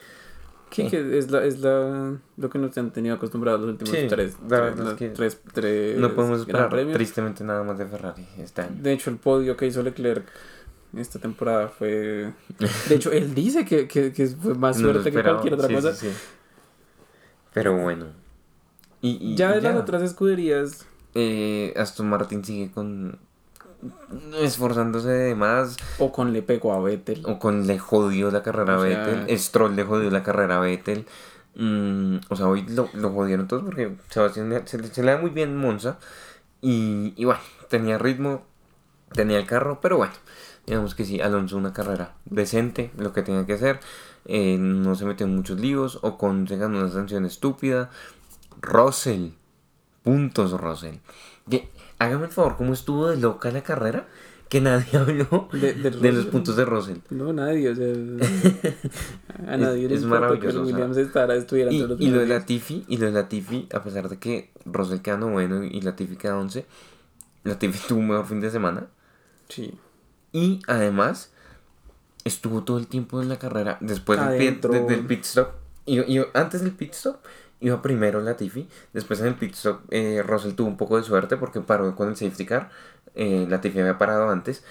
[0.72, 4.08] Sí, que es, la, es la, lo que nos han tenido acostumbrados los últimos Sí,
[4.10, 6.96] tres, la tres, es que tres, tres No podemos esperar Premios.
[6.98, 8.76] tristemente nada más de Ferrari este año.
[8.82, 10.26] De hecho, el podio que hizo Leclerc
[10.98, 12.34] esta temporada fue...
[12.90, 15.74] De hecho, él dice que, que, que fue más No suerte que cualquier otra Sí,
[15.76, 15.94] cosa.
[15.94, 16.10] sí.
[17.54, 18.08] Pero bueno.
[19.02, 23.20] Y, y- Ya de las otras escuderías, Eh, Aston Martin sigue con
[24.42, 25.78] esforzándose de más.
[26.00, 27.24] O con le pegó a Vettel.
[27.26, 29.40] o con le jodió la carrera a O sea- Vettel.
[29.40, 31.06] Stroll le jodió la carrera a Vettel.
[31.56, 35.12] Mm, o sea hoy lo, lo jodieron todos porque Sebastián le- se, le- se le
[35.14, 35.98] da muy bien Monza.
[36.62, 38.44] Y, y bueno tenía ritmo
[39.14, 40.14] tenía el carro pero bueno
[40.66, 43.80] digamos que sí Alonso una carrera decente lo que tenía que hacer.
[44.26, 47.90] Eh, no se metió en muchos líos o con se ganó una sanción estúpida.
[48.62, 49.30] Russell
[50.04, 50.96] puntos Russell.
[51.50, 54.08] Que, hágame el favor cómo estuvo de loca la carrera
[54.50, 57.88] que nadie habló De- de de los puntos de Russell No, nadie, o sea...
[59.48, 62.28] a nadie Es- le es maravilloso, o sea, Williams estará, estuviera Y, y lo de
[62.28, 66.38] Latifi, y lo de Latifi, a pesar de que Russell queda noveno y Latifi queda
[66.38, 66.66] once,
[67.44, 68.88] Latifi tuvo un mejor fin de semana.
[69.50, 69.74] Sí.
[70.32, 71.32] Y además,
[72.24, 75.50] estuvo todo el tiempo en la carrera después del, del pit stop.
[75.86, 77.18] Y, y antes del pit stop
[77.60, 78.68] iba primero Latifi.
[78.94, 82.10] Después en el pit stop eh, Russell tuvo un poco de suerte porque paró con
[82.10, 82.70] el safety car.
[83.16, 84.64] Eh, Latifi había parado antes.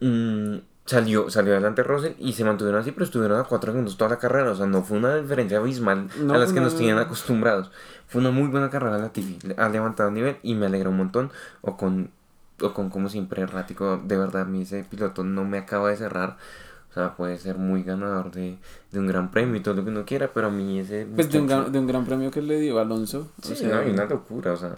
[0.00, 4.10] Mm, salió, salió adelante Russell y se mantuvieron así, pero estuvieron a 4 segundos toda
[4.10, 4.50] la carrera.
[4.50, 6.98] O sea, no fue una diferencia abismal No, a las que no, nos no, tienen
[6.98, 7.70] acostumbrados.
[8.08, 9.38] Fue una muy buena carrera Latifi.
[9.56, 11.30] Ha levantado nivel y me alegra un montón.
[11.60, 12.10] O con,
[12.60, 14.00] o con como siempre, errático.
[14.04, 16.36] De verdad, a mí ese piloto no me acaba de cerrar.
[16.92, 18.58] O sea, puede ser muy ganador de,
[18.90, 21.06] de un gran premio y todo lo que uno quiera, pero a mí ese...
[21.06, 23.30] Pues de un, gran, de un gran premio que le dio Alonso.
[23.42, 24.74] Sí, o sea, no, y una locura, o sea...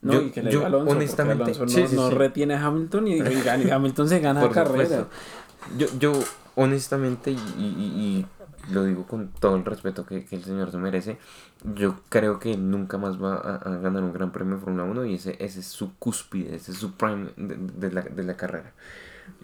[0.00, 1.42] No, yo, y que le yo dio Alonso, porque honestamente...
[1.52, 2.14] Alonso no, sí, sí, no sí.
[2.14, 5.06] retiene a Hamilton y, y Hamilton se gana la carrera.
[5.76, 6.12] Yo, yo
[6.54, 8.26] honestamente, y, y-
[8.68, 11.18] y lo digo con todo el respeto que, que el señor se merece,
[11.74, 15.04] yo creo que nunca más va a, a ganar un gran premio de Fórmula 1
[15.04, 18.34] y ese, ese es su cúspide, ese es su prime de, de la, de la
[18.36, 18.72] carrera.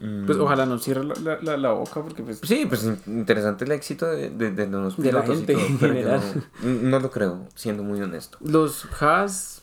[0.00, 2.40] Mm, Pues ojalá no cierre la, la, la, la boca porque pues...
[2.42, 5.66] Sí, pues in- interesante el éxito de, de, de los De la pilotos gente todo,
[5.66, 6.20] en general.
[6.62, 8.38] no, no lo creo, siendo muy honesto.
[8.40, 9.62] Los Haas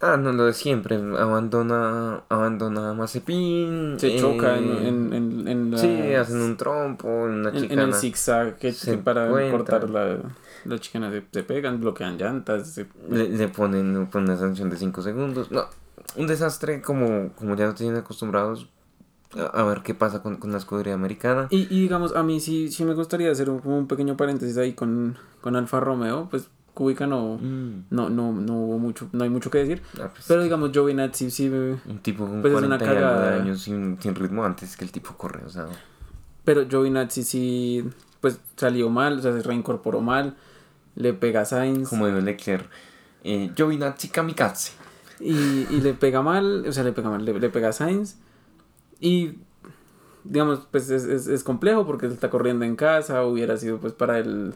[0.00, 3.96] Ah, no, lo de siempre, abandona, abandona a Mazepin.
[3.98, 7.72] se eh, choca en, en, en, en la- Sí, hacen un trompo, en una en,
[7.72, 10.18] en el zigzag que, para cortar la,
[10.66, 12.68] la chicana se, se pegan, bloquean llantas.
[12.74, 15.50] se- Le, le ponen, ponen una sanción de 5 segundos.
[15.50, 15.64] No,
[16.16, 18.68] un desastre como, como ya nos tienen acostumbrados.
[19.38, 21.48] A, a ver qué pasa con, con la escudería americana.
[21.50, 24.72] Y, y digamos, a mí sí, sí me gustaría hacer un, un pequeño paréntesis ahí
[24.74, 29.30] con, con Alfa Romeo, pues Kubica no, Mm, no, no, no hubo mucho, no hay
[29.30, 29.82] mucho que decir.
[30.00, 33.20] ah, pues, Pero digamos, Giovinazzi sí, me- un tipo con pues es una 40 algo
[33.20, 35.44] de años sin, sin ritmo antes que el tipo corre.
[35.44, 35.66] O sea,
[36.44, 37.84] pero Giovinazzi sí,
[38.20, 40.34] pues salió mal, o sea, se reincorporó mal,
[40.96, 42.68] le pega a Sainz como dijo Leclerc,
[43.22, 44.72] eh, Giovinazzi kamikaze.
[45.20, 48.16] y, y le pega mal, o sea, le pega mal, le, le pega a Sainz
[49.06, 49.38] y
[50.24, 53.92] digamos, pues es, es, es complejo porque él está corriendo en casa, hubiera sido pues
[53.92, 54.54] para el...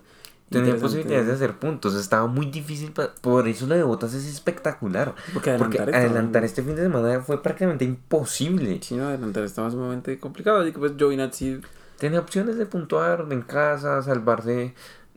[0.51, 2.91] Tenía posibilidades de hacer puntos, estaba muy difícil.
[3.21, 5.15] Por eso lo de Botas es espectacular.
[5.35, 8.79] Porque adelantar, Porque estaba- adelantar este fin de semana fue prácticamente imposible.
[8.83, 10.61] Sí, no, adelantar estaba sumamente complicado.
[10.61, 11.61] Así que pues Giovinazzi
[11.99, 14.73] Tenía opciones de puntuar en casa, salvarse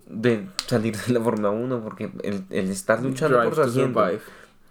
[0.08, 4.00] de salir de la Fórmula 1, porque él, él está luchando Drive por su asiento.
[4.02, 4.22] Survive.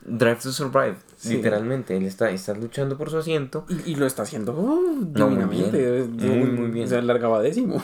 [0.05, 1.37] Drive to Survive, Sí.
[1.37, 1.97] literalmente.
[1.97, 3.67] Él está, está luchando por su asiento.
[3.69, 4.81] Y, y lo está haciendo oh,
[5.15, 6.17] No, muy bien.
[6.17, 6.87] Muy, muy bien.
[6.87, 7.83] O sea, largaba décimo.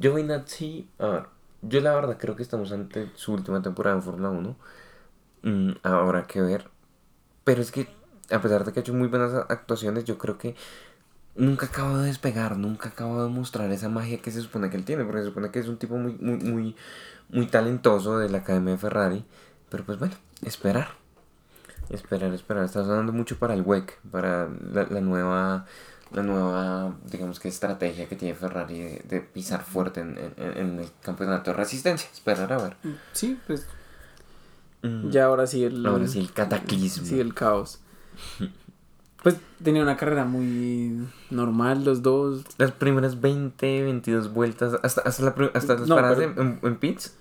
[0.00, 1.22] Giovinazzi, a ver,
[1.62, 4.56] yo la verdad creo que estamos ante su última temporada en Fórmula 1.
[5.42, 6.68] Mm, habrá que ver.
[7.44, 7.88] Pero es que,
[8.30, 10.56] a pesar de que ha hecho muy buenas actuaciones, yo creo que
[11.36, 14.84] nunca acaba de despegar, nunca acaba de mostrar esa magia que se supone que él
[14.84, 16.76] tiene, porque se supone que es un tipo muy, muy, muy,
[17.28, 19.24] muy talentoso de la Academia de Ferrari.
[19.68, 20.88] Pero pues bueno, esperar.
[21.90, 22.64] Esperar, esperar.
[22.64, 25.66] Está sonando mucho para el WEC, para la, la nueva,
[26.12, 30.78] la nueva, digamos que estrategia que tiene Ferrari de, de pisar fuerte en, en- en
[30.80, 32.08] el campeonato de resistencia.
[32.12, 32.76] Esperar a ver.
[33.12, 33.66] Sí, pues
[34.82, 35.84] Mm, ya ahora sí el...
[35.86, 37.06] Ahora sí, el cataclismo.
[37.06, 37.80] Sí, el caos.
[39.22, 42.44] Pues tenía una carrera muy normal los dos.
[42.58, 46.76] Las primeras 20, 22 vueltas, hasta, hasta, la hasta las No, paradas pero- en, en
[46.76, 47.16] pits,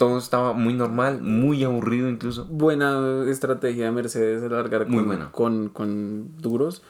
[0.00, 2.46] todo estaba muy normal, muy aburrido incluso.
[2.46, 5.30] Buena estrategia de Mercedes alargar Muy con, buena.
[5.30, 6.82] con, con duros.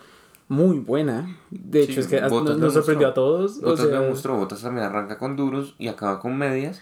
[0.46, 1.36] Muy buena.
[1.50, 3.58] De hecho, Sí, es que nos, sorprendió a todos.
[3.58, 6.80] o Botas sea, lo mostró, Botas también arranca con duros y acaba con medias.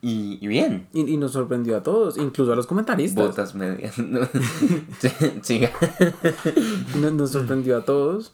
[0.00, 0.86] Y, y bien.
[0.92, 3.26] y, y nos sorprendió a todos, incluso a los comentaristas.
[3.26, 3.98] Botas medias.
[3.98, 4.20] no.
[5.00, 5.08] Sí,
[5.42, 5.72] siga.
[7.00, 8.32] Nos, nos sorprendió a todos.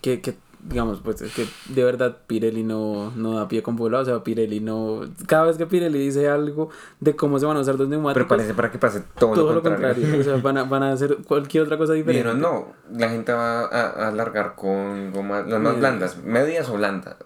[0.00, 0.34] Que, que,
[0.68, 4.00] digamos, pues es que de verdad Pirelli no, no da pie con bola.
[4.00, 5.02] O sea, Pirelli no.
[5.26, 8.28] Cada vez que Pirelli dice algo de cómo se van a usar los neumáticos, Pero
[8.28, 10.06] parece para que pase todo, todo lo contrario.
[10.18, 12.28] O sea, van a, van a hacer cualquier otra cosa diferente.
[12.28, 16.74] Dijeron, no, la gente va a, a alargar con gomas, las más blandas, medias o
[16.74, 17.16] blandas.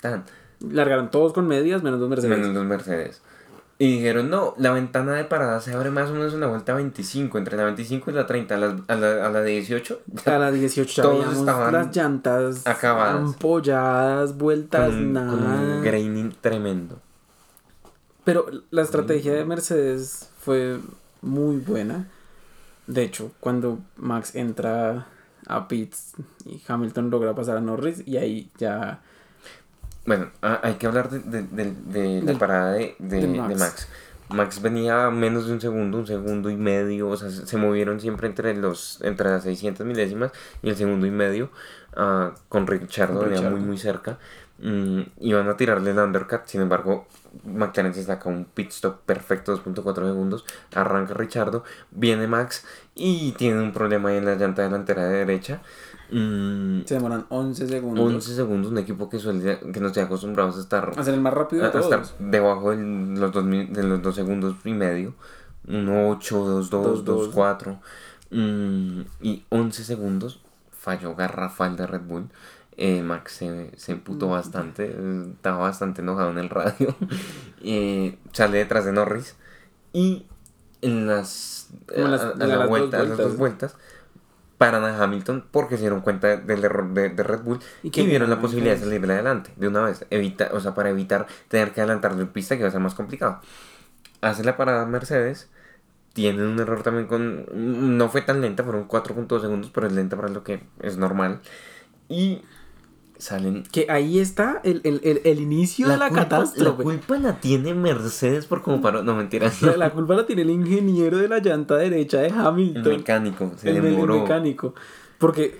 [0.00, 0.24] Tan.
[0.60, 2.38] Largaron todos con medias, menos los Mercedes.
[2.38, 3.22] Menos los Mercedes.
[3.82, 6.74] Y dijeron, no, la ventana de parada se abre más o menos en la vuelta
[6.74, 10.00] 25, entre la 25 y la 30, a la, a la, a la 18.
[10.26, 13.14] A la 18 ya Todos estaban las llantas acabadas.
[13.16, 15.76] ampolladas, vueltas, Con un, con nada.
[15.78, 17.00] un graining tremendo.
[18.24, 20.78] Pero la estrategia de Mercedes fue
[21.22, 22.06] muy buena.
[22.86, 25.06] De hecho, cuando Max entra
[25.46, 26.12] a pits
[26.44, 29.00] y Hamilton logra pasar a Norris y ahí ya
[30.06, 32.96] Bueno, hay que hablar de, de, de- de la parada de,
[33.28, 33.58] Max.
[33.58, 33.88] Max.
[34.30, 34.62] Max.
[34.62, 38.26] venía a menos de un segundo, un segundo y medio, o sea, se, movieron siempre
[38.28, 40.32] entre los entre las 600 milésimas
[40.62, 41.50] y el segundo y medio,
[41.96, 44.18] ah, con Richardo venía muy muy cerca.
[44.62, 47.06] Mm, iban a tirarle el undercut, sin embargo,
[47.44, 50.44] McLaren se saca un pit stop perfecto, 2.4 segundos.
[50.74, 55.62] Arranca Richardo, viene Max y tiene un problema ahí en la llanta delantera de derecha.
[56.12, 58.04] Mm, Se demoran 11 segundos.
[58.14, 61.20] 11 segundos, un equipo que suele que no esté acostumbrados a estar, A ser el
[61.20, 62.14] más rápido de a- a estar todos.
[62.18, 62.76] debajo de
[63.18, 65.14] los, dos, de los dos segundos y medio.
[65.68, 67.32] 1.8, 2.2, 2.2.
[67.32, 67.78] 2.4.
[68.30, 72.28] Mm, y 11 segundos falló garrafal de Red Bull.
[72.76, 74.30] Eh, Max se, se emputó Mm.
[74.30, 74.96] bastante,
[75.32, 76.94] estaba bastante enojado en el radio.
[77.62, 79.36] Eh, sale detrás de Norris
[79.92, 80.24] y
[80.80, 83.26] en las, Como las- a- a la las vuelta, a las vueltas.
[83.28, 83.76] dos vueltas
[84.60, 88.02] paran a Hamilton porque se dieron cuenta del error de, de Red Bull Y que
[88.02, 91.26] vieron la posibilidad de salir de adelante de una vez, evita, o sea, para evitar
[91.48, 93.40] tener que adelantarlo en pista que va a ser más complicado.
[94.20, 95.48] Hace la parada Mercedes,
[96.12, 97.46] tiene un error también con,
[97.96, 101.40] no fue tan lenta, fueron 4.2 segundos, pero es lenta para lo que es normal.
[102.10, 102.42] Y
[103.20, 106.78] salen Que ahí está el, el, el, el inicio de la culpa, catástrofe.
[106.78, 110.42] La culpa la tiene Mercedes por como paró, no mentiras, La, la culpa la tiene
[110.42, 112.96] el ingeniero de la llanta derecha de el Hamilton.
[112.96, 114.74] mecánico, se el, el mecánico.
[115.18, 115.58] Porque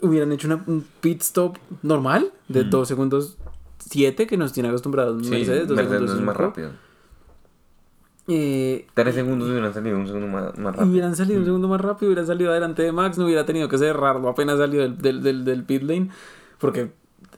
[0.00, 3.36] hubieran hecho una, un pit stop normal de 2 segundos
[3.78, 6.70] 7 que nos tiene acostumbrados Sí, Mercedes, 2 Mercedes segundos no es más rápido.
[8.26, 10.90] Eh, 3 segundos hubieran salido un segundo más, más rápido.
[10.90, 13.76] hubieran salido un segundo más rápido, hubieran salido adelante de Max, no hubiera tenido que
[13.76, 16.08] cerrarlo apenas salió del, del, del, del pit lane.
[16.64, 16.92] Porque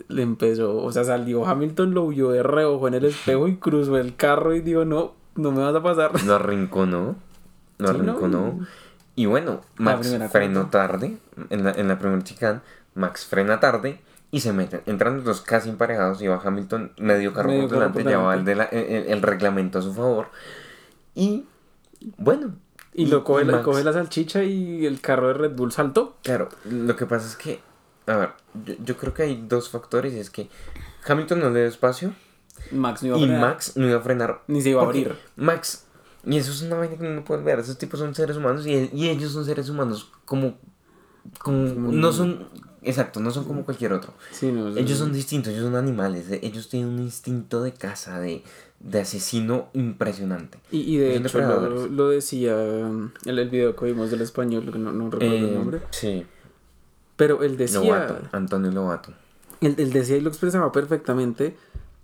[0.09, 3.97] le empezó, o sea, salió Hamilton, lo vio de reojo en el espejo y cruzó
[3.99, 6.23] el carro y dijo, no, no me vas a pasar.
[6.25, 7.17] Lo arrinconó.
[7.79, 8.13] Lo Sí, ¿no?
[8.13, 8.67] arrinconó.
[9.15, 11.17] Y bueno, Max frenó tarde.
[11.51, 12.61] En la, en la primera chicane,
[12.95, 14.83] Max frena tarde y se meten.
[14.87, 18.03] Entran los dos casi emparejados y va Hamilton medio carro Medio por delante.
[18.03, 20.27] por Llevaba el, de la- el, el reglamento a su favor.
[21.15, 21.45] Y
[22.19, 22.55] bueno.
[22.95, 26.17] Y lo coge, Max- coge la salchicha y el carro de Red Bull saltó.
[26.23, 27.61] Claro, lo que pasa es que,
[28.07, 28.31] a ver,
[28.65, 30.13] yo, yo creo que hay dos factores.
[30.15, 30.49] Y es que
[31.07, 32.13] Hamilton no le dio espacio
[32.73, 34.85] Max no iba a y frenar, Max no iba a frenar Ni se iba a
[34.85, 35.15] abrir.
[35.37, 35.85] Max,
[36.25, 38.91] y eso es una vaina que no puedes ver, esos tipos son seres humanos y,
[38.93, 40.57] y ellos son seres humanos como,
[41.39, 41.57] como,
[41.93, 42.49] no son,
[42.83, 44.15] exacto, no son como cualquier otro.
[44.33, 48.19] Sí, no, Ellos son distintos, ellos son animales, eh, ellos tienen un instinto de caza,
[48.21, 48.43] de,
[48.81, 50.59] de asesino impresionante.
[50.73, 51.39] Y, y de hecho
[51.91, 55.45] lo, decía um, el, el video que vimos del español, que no, no recuerdo el
[55.45, 55.81] Eh, nombre.
[55.91, 56.25] sí,
[57.17, 59.13] Pero él decía, Lobato, Antonio Lobato.
[59.61, 61.57] él, él decía y lo expresaba perfectamente.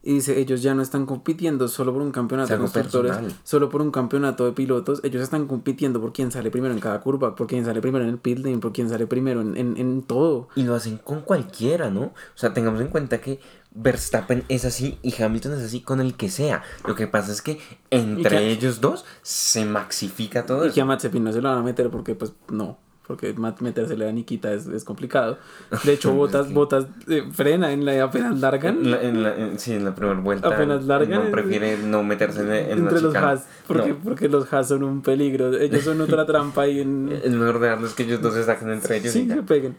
[0.04, 3.36] Y dice, ellos ya no están compitiendo solo por un campeonato de constructores, personal.
[3.44, 4.98] solo por un campeonato de pilotos.
[5.04, 8.10] Ellos están compitiendo por quién sale primero en cada curva, por quién sale primero en
[8.10, 10.48] el pit lane, por quién sale primero en, en, en todo.
[10.56, 12.00] Y lo hacen con cualquiera, ¿no?
[12.06, 13.38] O sea, tengamos en cuenta que
[13.76, 16.64] Verstappen es así y Hamilton es así con el que sea.
[16.84, 20.74] Lo que pasa es que entre que- ellos dos se maxifica todo Y eso.
[20.74, 22.76] que a Mazepin no se lo van a meter porque, pues, no.
[23.06, 25.36] Porque metérsele a Nikita es, es complicado.
[25.84, 28.90] De hecho, Botas, Botas eh, frena en la apenas largan.
[28.90, 30.48] La- en la- en- sí, en la primera vuelta.
[30.48, 33.14] Apenas largan, No es- prefiere no meterse en, en entre la los.
[33.16, 33.46] Haas.
[33.66, 35.52] Porque, No, porque los Haas son un peligro.
[35.58, 37.10] Ellos son otra trampa ahí en.
[37.24, 39.76] Es mejor dejarlos que ellos dos se saquen entre ellos sí, y se peguen.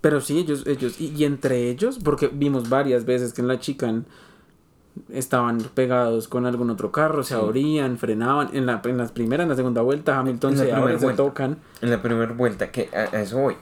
[0.00, 3.60] Pero sí, ellos, ellos, y, y entre ellos, porque vimos varias veces que en la
[3.60, 4.04] chican
[5.10, 8.50] estaban pegados con algún otro carro, se abrían, frenaban.
[8.52, 11.22] En la, en las primeras, en la segunda vuelta, Hamilton se abre, primera se vuelta.
[11.22, 11.58] tocan.
[11.80, 13.56] En la primera vuelta, que a, a eso voy.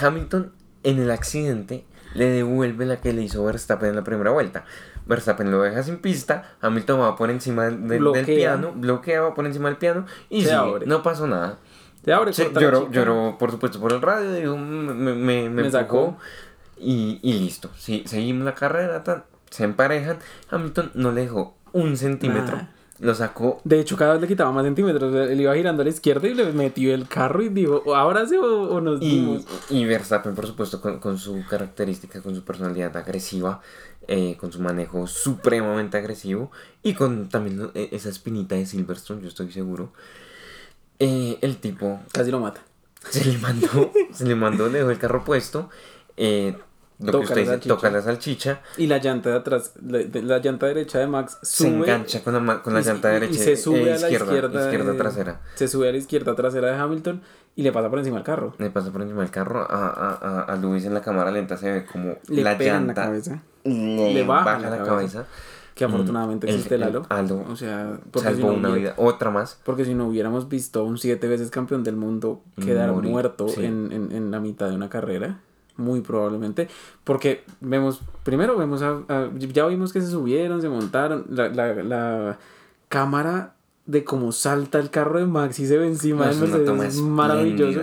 [0.00, 0.52] Hamilton
[0.84, 4.64] en el accidente le devuelve la que le hizo Verstappen en la primera vuelta.
[5.06, 9.68] Verstappen lo deja sin pista, Hamilton va por encima del, piano, bloquea, va por encima
[9.68, 10.54] del piano y Se sigue.
[10.58, 10.86] abre.
[10.86, 11.58] no pasó nada.
[12.04, 12.32] Se abre,
[12.90, 16.16] lloró, por supuesto, por el radio, dijo, me, me, me, sacó.
[16.78, 17.70] y, y listo.
[17.76, 20.18] Sí, seguimos la carrera, tan, se emparejan.
[20.50, 22.66] Hamilton no le dejó un centímetro,
[22.98, 23.60] lo sacó.
[23.64, 25.14] De hecho, cada vez le quitaba más centímetros.
[25.14, 28.26] Él iba girando a la izquierda y le metió el carro y dijo, "¿O ahora
[28.26, 29.46] sí o, o nos Y, dimos.
[29.70, 33.60] y Verstappen, por supuesto, con, con su característica, con su personalidad agresiva,
[34.08, 36.50] eh, con su manejo supremamente agresivo
[36.82, 39.92] y con también eh, esa espinita de Silverstone, yo estoy seguro.
[40.98, 42.60] Eh, el tipo Casi lo mata.
[43.10, 45.68] se le mandó, se le mandó, le dejó el carro puesto.
[46.16, 46.56] eh,
[47.02, 47.74] lo Toca que usted la dice, salchicha.
[47.74, 51.38] toca la salchicha, Y la llanta de atrás, la, de- la llanta derecha de Max
[51.42, 51.76] se sube.
[51.80, 54.10] engancha con la, con la y- llanta y- derecha y se sube eh, a la
[54.10, 55.40] izquierda, izquierda, izquierda de- trasera.
[55.54, 57.20] Se sube a la izquierda trasera de Hamilton
[57.56, 58.54] y le pasa por encima del carro.
[58.58, 61.56] Le pasa por encima del carro a, a, a, a Luis en la cámara lenta,
[61.56, 63.42] se ve como Le la pega en la cabeza.
[63.64, 64.90] le, Le baja baja, la la cabeza.
[65.18, 65.26] cabeza.
[65.74, 67.06] Que afortunadamente Mm, existe el el halo.
[67.08, 69.58] halo O sea, si, salvó no una hubiera, vida, otra más.
[69.64, 73.48] porque si no hubiéramos visto a un siete veces campeón del mundo quedar Morir, muerto
[73.48, 73.64] sí.
[73.64, 75.40] en, en, en la mitad de una carrera.
[75.76, 76.68] Muy probablemente.
[77.04, 81.24] Porque vemos, primero vemos a, a- ya vimos que se subieron, se montaron.
[81.30, 82.38] La, la, la
[82.88, 83.54] cámara
[83.86, 87.00] de cómo salta el carro de Max y se ve encima No, una Mercedes es
[87.00, 87.80] maravilloso.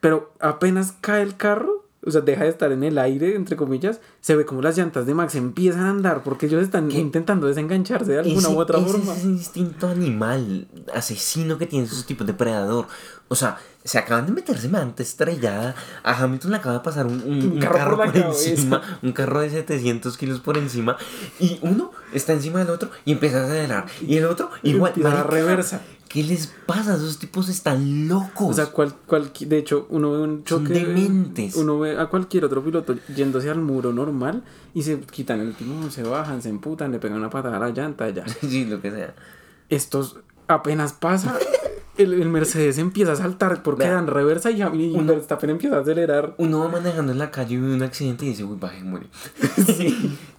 [0.00, 1.75] Pero apenas cae el carro,
[2.06, 5.06] o sea, deja de estar en el aire, entre comillas, se ve como las llantas
[5.06, 9.12] de Max empiezan a andar porque ellos están intentando desengancharse de alguna u otra forma.
[9.12, 12.86] Ese instinto animal, asesino que tiene esos tipos de predador.
[13.28, 15.74] O sea, se acaban de meter semejante estrellada.
[16.04, 20.40] A Hamilton le acaba de pasar un, carro, por, encima, un carro de 700 kilos
[20.40, 20.96] por encima.
[21.40, 23.86] Y uno está encima del otro y empieza a acelerar.
[24.06, 24.92] Y el otro igual.
[24.96, 25.82] la reversa.
[26.16, 26.94] ¿Qué les pasa?
[26.94, 28.48] Esos tipos están locos.
[28.48, 30.72] O sea, cual, cual, de hecho, uno ve un choque.
[30.72, 31.54] dementes.
[31.56, 35.90] Uno ve a cualquier otro piloto yéndose al muro normal y se quitan el timón,
[35.90, 38.26] se bajan, se emputan, le pegan una patada a la llanta, ya.
[38.40, 39.14] sí, lo que sea.
[39.68, 40.16] Estos
[40.48, 41.38] apenas pasa.
[41.98, 46.34] El, Mercedes empieza a saltar porque dan reversa y, y uno, Verstappen empieza a acelerar.
[46.38, 49.08] Uno va manejando en la calle y ve un accidente y dice, uy, baje, muere.
[49.66, 50.16] sí.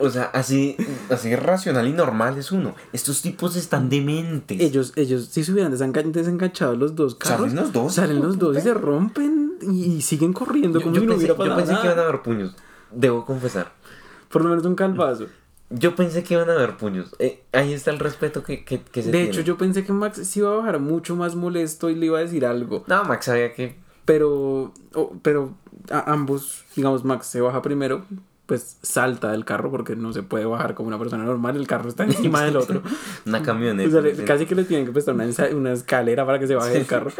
[0.00, 0.76] O sea, así,
[1.10, 2.74] así racional y normal es uno.
[2.92, 4.58] Estos tipos están dementes.
[4.58, 8.56] Ellos, ellos, si se hubieran desenganchado los dos carros, salen los dos, salen los dos
[8.56, 12.22] y se rompen y, siguen corriendo como yo, pensé, Yo pensé que iban a haber
[12.22, 12.56] puños.
[12.90, 13.72] Debo confesar.
[14.30, 15.26] Por lo menos un calvazo.
[15.68, 17.14] Yo pensé que iban a haber puños.
[17.18, 20.26] Eh, ahí está el respeto que, que, que se De hecho, yo pensé que Max
[20.26, 22.84] se iba a bajar mucho más molesto y le iba a decir algo.
[22.86, 23.76] No, Max sabía que.
[24.06, 24.72] Pero,
[25.22, 25.54] pero
[25.90, 28.04] a ambos, digamos, Max se baja primero,
[28.50, 31.88] pues salta del carro porque no se puede bajar como una persona normal, el carro
[31.88, 32.82] está encima del otro.
[33.24, 34.02] una camioneta.
[34.24, 37.12] casi que le tienen que prestar una, una, escalera para que se baje del carro.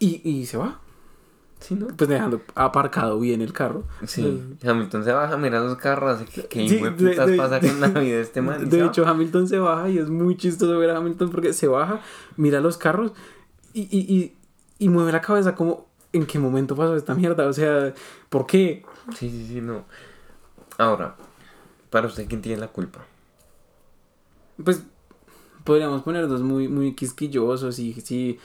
[0.00, 0.80] Y, y se va.
[1.60, 1.86] Sí, ¿no?
[1.86, 3.84] Pues dejando aparcado bien el carro.
[4.08, 4.56] Sí.
[4.66, 8.42] Hamilton se baja, mira los carros, ¿qué, qué putas pasa con la vida de este
[8.42, 8.68] man?
[8.68, 12.00] De hecho, Hamilton se baja y es muy chistoso ver a Hamilton porque se baja,
[12.36, 13.12] mira los carros
[13.72, 14.34] y, y, y,
[14.80, 17.46] y mueve la cabeza como, ¿en qué momento pasó esta mierda?
[17.46, 17.94] O sea,
[18.30, 18.82] ¿por qué?
[19.14, 19.84] Sí, sí, sí, no.
[20.78, 21.16] Ahora,
[21.90, 23.04] para usted, ¿quién tiene la culpa?
[24.62, 24.82] Pues
[25.64, 28.38] podríamos poner dos muy, muy quisquillosos y si,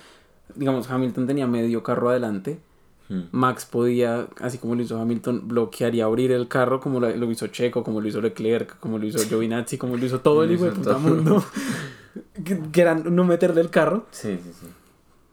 [0.56, 2.60] digamos, Hamilton tenía medio carro adelante.
[3.08, 3.24] Hmm.
[3.32, 7.48] Max podía, así como lo hizo Hamilton, bloquear y abrir el carro como lo, hizo
[7.48, 10.66] Checo, como lo hizo Leclerc, como lo hizo Giovinazzi, como lo hizo todo el hijo
[10.66, 11.44] de puta mundo.
[12.44, 14.06] que, era no meterle el carro.
[14.12, 14.68] Sí, sí, sí.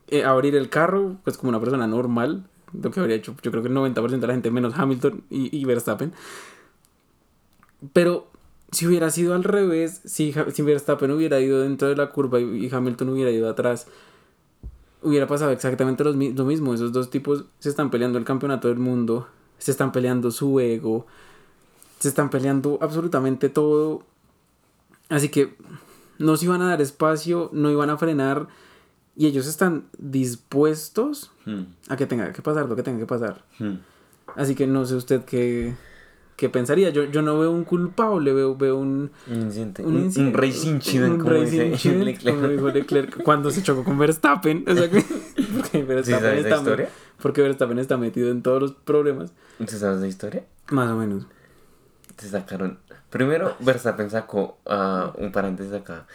[0.09, 2.45] Eh, abrir el carro, pues como una persona normal,
[2.81, 5.65] lo que habría hecho yo creo que el 90% de la gente menos Hamilton y,
[5.65, 6.13] Verstappen.
[7.93, 8.29] Pero
[8.71, 12.71] si hubiera sido al revés, si, si Verstappen hubiera ido dentro de la curva y,
[12.73, 13.87] Hamilton hubiera ido atrás,
[15.03, 16.75] hubiera pasado exactamente lo, lo mismo.
[16.75, 21.07] Esos dos tipos se están peleando el campeonato del mundo, se están peleando su ego,
[21.99, 24.05] se están peleando absolutamente todo.
[25.09, 25.55] Así que
[26.19, 28.49] no se iban a dar espacio, no iban a frenar
[29.15, 31.63] y ellos están dispuestos hmm.
[31.89, 33.45] a que tenga que pasar lo que tenga que pasar.
[33.59, 33.77] Hmm.
[34.37, 35.75] Así que no sé usted qué,
[36.37, 36.91] qué pensaría.
[36.91, 39.11] Yo, yo no veo un culpable, veo, veo un...
[39.27, 39.83] Un incidente.
[39.85, 43.23] Un, un, un racing un como racing Leclerc.
[43.23, 44.65] cuando se chocó con Verstappen.
[44.67, 45.03] O sea, que,
[45.57, 46.89] porque Verstappen, está, historia?
[47.21, 49.33] porque Verstappen está metido en todos los problemas.
[49.59, 50.45] ¿Usted sabes la historia?
[50.71, 51.27] Más o menos.
[52.17, 52.79] Se sacaron...
[53.11, 56.07] Primero Verstappen sacó uh, un paréntesis acá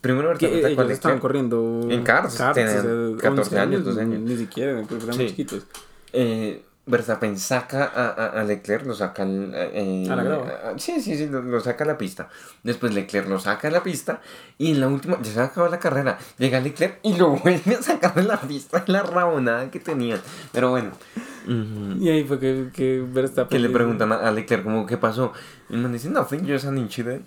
[0.00, 4.20] Primero Verstappen ellos estaban corriendo en Cars, tenían 14 años, 12 años.
[4.20, 5.64] Ni siquiera, porque eran muy chiquitos.
[6.12, 11.60] Eh, Verstappen saca a, a, Leclerc, lo saca eh, a la sí, sí, sí, lo,
[11.60, 12.28] saca a la pista.
[12.62, 14.20] Después Leclerc lo saca a la pista
[14.58, 17.82] y en la última, ya se acabó la carrera, llega Leclerc y lo vuelve a
[17.82, 20.20] sacar de la pista, la rabonada que tenían.
[20.52, 20.90] Pero bueno.
[21.46, 23.50] Y ahí fue que, que Verstappen...
[23.50, 25.32] Que le preguntan a, Leclerc como, ¿qué pasó?
[25.68, 27.26] Y el man dice, nothing, just an incident.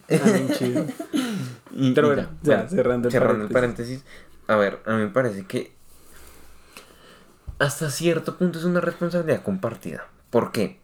[1.72, 4.04] Y, Pero bueno, ya, cerrando, el, paréntesis.
[4.48, 5.76] A ver, a mí me parece que
[7.60, 10.08] hasta cierto punto es una responsabilidad compartida.
[10.30, 10.80] ¿Por qué?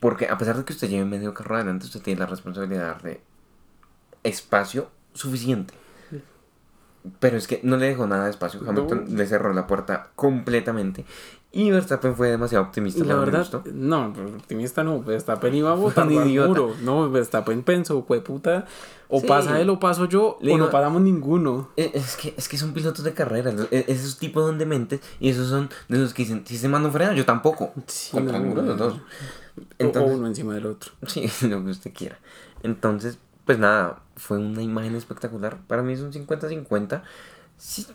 [0.00, 3.20] Porque a pesar de que usted lleve medio carro adelante, usted tiene la responsabilidad de
[4.22, 5.74] espacio suficiente.
[7.18, 8.60] Pero es que no le dejó nada de espacio.
[8.66, 11.04] Hamilton le cerró la puerta completamente.
[11.52, 13.02] Y Verstappen fue demasiado optimista.
[13.04, 15.02] la verdad, no, optimista no.
[15.02, 16.74] Verstappen iba a votar al muro.
[16.82, 18.66] No, Verstappen pensó, fue puta.
[19.08, 21.70] O pasa él o paso yo, o no paramos ninguno.
[21.76, 23.54] E, es que, es que son pilotos de carrera.
[23.70, 25.00] E, esos tipos son dementes.
[25.18, 27.72] Y esos son de los que dicen: si se manda un freno, yo tampoco.
[28.10, 29.00] Contra ninguno de los dos.
[29.78, 30.92] Entonces, o uno encima del otro.
[31.06, 32.18] Sí, lo que usted quiera.
[32.62, 35.56] Entonces, pues nada, fue una imagen espectacular.
[35.68, 37.02] Para mí es un 50-50.
[37.56, 37.86] Si,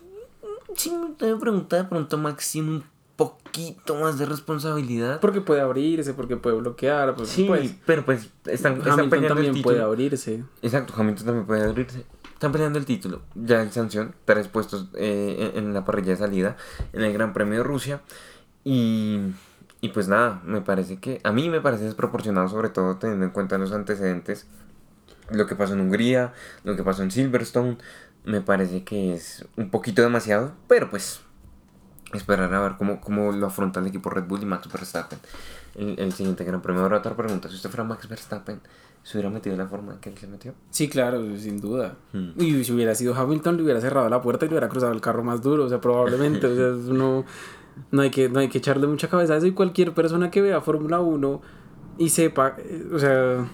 [0.75, 2.83] si me pregunta de pronto Max tiene un
[3.17, 5.19] poquito más de responsabilidad.
[5.19, 7.15] Porque puede abrirse, porque puede bloquear.
[7.15, 10.43] Pues, sí, pues, pero pues están, están Hamilton también puede abrirse.
[10.61, 12.05] Exacto, Hamilton también puede abrirse.
[12.33, 13.21] Están peleando el título.
[13.35, 16.57] Ya en sanción, tres puestos eh, en la parrilla de salida
[16.93, 18.01] en el Gran Premio de Rusia.
[18.63, 19.19] Y,
[19.81, 23.31] y pues nada, me parece que a mí me parece desproporcionado, sobre todo teniendo en
[23.31, 24.47] cuenta los antecedentes
[25.29, 27.77] lo que pasó en Hungría, lo que pasó en Silverstone,
[28.23, 31.21] me parece que es un poquito demasiado, pero pues
[32.13, 35.19] esperar a ver cómo, cómo lo afronta el equipo Red Bull y Max Verstappen.
[35.75, 36.81] El, el siguiente gran premio.
[36.81, 37.49] Ahora otra pregunta.
[37.49, 38.59] Si usted fuera Max Verstappen,
[39.03, 40.53] ¿se hubiera metido de la forma en que él se metió?
[40.69, 41.95] Sí, claro, sin duda.
[42.11, 42.31] Hmm.
[42.37, 45.01] Y si hubiera sido Hamilton, le hubiera cerrado la puerta y le hubiera cruzado el
[45.01, 46.47] carro más duro, o sea, probablemente.
[46.47, 47.25] o sea, uno,
[47.91, 50.41] no, hay que, no hay que echarle mucha cabeza a eso y cualquier persona que
[50.41, 51.41] vea Fórmula 1
[51.97, 53.47] y sepa, eh, o sea,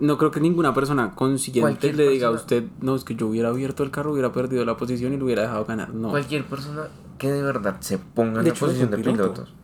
[0.00, 3.50] no creo que ninguna persona consciente le diga a usted, no, es que yo hubiera
[3.50, 5.94] abierto el carro, hubiera perdido la posición y lo hubiera dejado ganar.
[5.94, 6.10] No.
[6.10, 6.88] Cualquier persona
[7.18, 9.22] que de verdad se ponga en De la hecho, posición de piloto.
[9.34, 9.54] pilotos.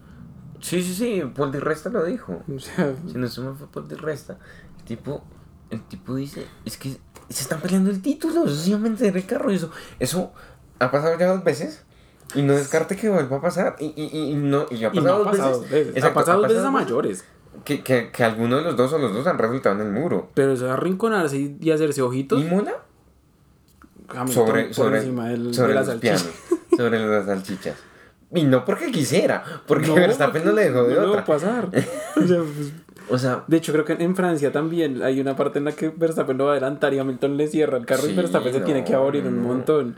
[0.61, 2.43] Sí, sí, sí, Paul Di Resta lo dijo.
[2.55, 4.39] O sea, Si no se me fue Paul Di Resta.
[4.78, 5.24] El tipo,
[5.70, 6.91] el tipo dice, es que
[7.28, 9.51] se están peleando el título, eso se llama el carro.
[9.51, 10.32] Eso, eso
[10.78, 11.82] ha pasado ya dos veces.
[12.34, 13.76] Y no descarte que vuelva a pasar.
[13.78, 15.61] Y, y, y no, y ha y no pasado ha pasado veces.
[15.62, 15.87] dos veces.
[15.95, 17.24] ha Exacto, pasado dos veces a mayores.
[17.64, 20.30] Que, que, que alguno de los dos o los dos han resultado en el muro.
[20.34, 22.40] Pero eso arrinconarse y, y hacerse ojitos.
[22.42, 22.46] ¿Y?
[24.09, 26.28] Hamilton Sobre, sobre, del, sobre los pianos.
[26.76, 27.76] Sobre las salchichas.
[28.32, 31.12] Y no porque quisiera, porque No, Verstappen no le dejó de no otra.
[31.12, 31.70] va a pasar.
[32.16, 32.72] O sea, pues,
[33.09, 35.90] O sea, De hecho, creo que en Francia también hay una parte en la que
[35.90, 38.61] Verstappen lo va a adelantar y Hamilton le cierra el carro Sí, y Verstappen se
[38.61, 39.48] no, tiene que abrir un no.
[39.48, 39.96] montón.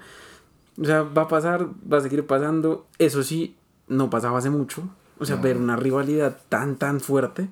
[0.80, 2.86] O sea, va a pasar, va a seguir pasando.
[2.98, 3.56] Eso sí,
[3.88, 4.82] no pasaba hace mucho.
[5.20, 5.42] O sea, No.
[5.42, 7.48] ver una rivalidad tan, tan fuerte.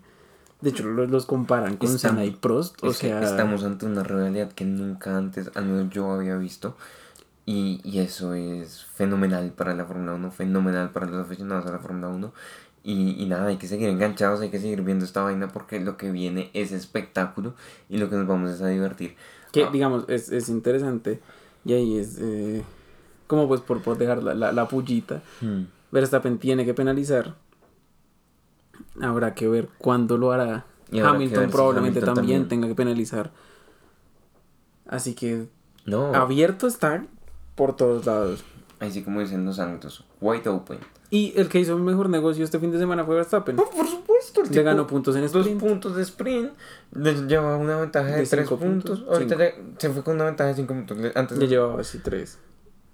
[0.61, 2.83] De hecho, los, comparan con Senna y Prost.
[2.83, 6.37] O es que sea, estamos ante una realidad que nunca antes, al menos yo había
[6.37, 6.77] visto.
[7.45, 11.79] Y, y eso es fenomenal para la Fórmula 1, fenomenal para los aficionados a la
[11.79, 12.33] Fórmula 1.
[12.83, 15.97] Y, y nada, hay que seguir enganchados, hay que seguir viendo esta vaina porque lo
[15.97, 17.55] que viene es espectáculo
[17.89, 19.17] y lo que nos vamos es a divertir.
[19.53, 21.21] que Ah, digamos, es, es interesante.
[21.65, 22.63] Y ahí es eh,
[23.27, 25.23] como pues por, por dejar la, la, la pullita.
[25.41, 25.63] hmm.
[25.93, 27.35] Verstappen tiene que penalizar.
[29.01, 30.65] Habrá que ver cuándo lo hará.
[30.91, 32.49] Y Hamilton si probablemente Hamilton también, también.
[32.49, 33.33] tenga que penalizar.
[34.87, 35.49] Así que
[35.85, 37.05] No, abierto está
[37.55, 38.45] por todos lados.
[38.81, 40.79] así como dicen los santos, white open.
[41.09, 43.57] Y el que hizo el mejor negocio este fin de semana fue Verstappen.
[43.57, 45.61] por supuesto, el Le ganó puntos en dos sprint.
[45.61, 46.53] puntos de sprint,
[46.93, 48.99] le llevaba una ventaja de, De tres cinco puntos.
[49.01, 49.71] puntos, Ahorita cinco.
[49.75, 50.99] ya se fue con una ventaja de cinco puntos.
[50.99, 52.39] le- Antes Ya llevaba así tres.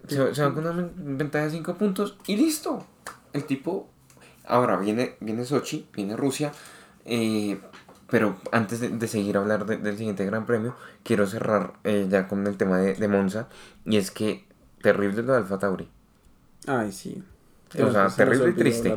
[0.07, 2.85] se, se va con una ven- ventaja de 5 puntos y listo.
[3.33, 3.89] El tipo.
[4.45, 6.53] Ahora viene, viene Sochi, viene Rusia.
[7.05, 7.61] eh,
[8.11, 12.07] pero antes de, de seguir a hablar de- del siguiente Gran Premio, quiero cerrar eh,
[12.11, 13.49] ya con el tema de, de Monza.
[13.87, 14.45] Y es que
[14.83, 15.89] terrible lo de Alfa Tauri.
[16.67, 17.23] Ay, sí.
[17.83, 18.95] O sea, Se terrible y triste.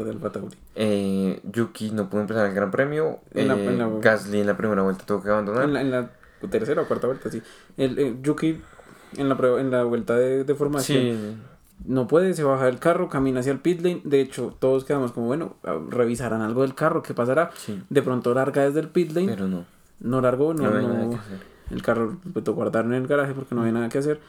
[0.75, 3.19] Eh, Yuki no pudo empezar el Gran Premio.
[3.33, 5.63] En la- eh, en la- Gasly en la primera vuelta tuvo que abandonar.
[5.63, 6.09] En la, en la
[6.49, 7.41] tercera o cuarta vuelta, sí.
[7.77, 8.61] El, el Yuki
[9.17, 11.37] en la, en la vuelta de, de formación Sí,
[11.83, 14.01] no puede, se baja del carro, camina hacia el pit lane.
[14.05, 17.51] De hecho, todos quedamos como, bueno, a- revisarán algo del carro, ¿qué pasará?
[17.55, 17.81] sí.
[17.89, 19.65] De pronto larga desde el pit lane, Pero no.
[19.99, 21.39] no largó, no, No, no- nada que hacer.
[21.71, 24.19] el carro lo tocó guardar en el garaje porque no había nada que hacer.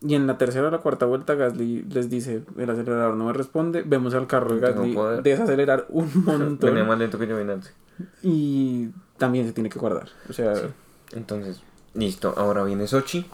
[0.00, 3.32] Y en la tercera o la cuarta vuelta Gasly les dice, el acelerador no me
[3.32, 7.72] responde, vemos al carro de Gasly desacelerar un montón Venía más lento que yo antes.
[8.22, 8.88] y
[9.18, 10.08] también se tiene que guardar.
[10.28, 10.52] O sea,
[11.12, 11.62] Entonces,
[11.94, 12.34] listo.
[12.36, 13.24] Ahora viene Sochi.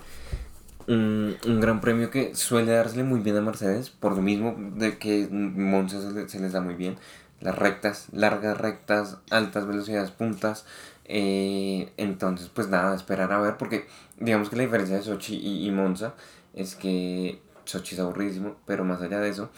[0.95, 3.91] Un, un gran premio que suele dársele muy bien a Mercedes.
[3.91, 6.97] Por lo mismo de que Monza se, le- se les da muy bien.
[7.41, 10.65] Las rectas, largas rectas, altas velocidades, puntas.
[11.13, 13.57] eh, entonces, pues nada, esperar a ver.
[13.57, 13.87] Porque
[14.19, 16.15] digamos que la diferencia de Sochi y, y Monza
[16.55, 18.57] es que Sochi es aburridísimo.
[18.67, 19.51] Pero más allá de eso,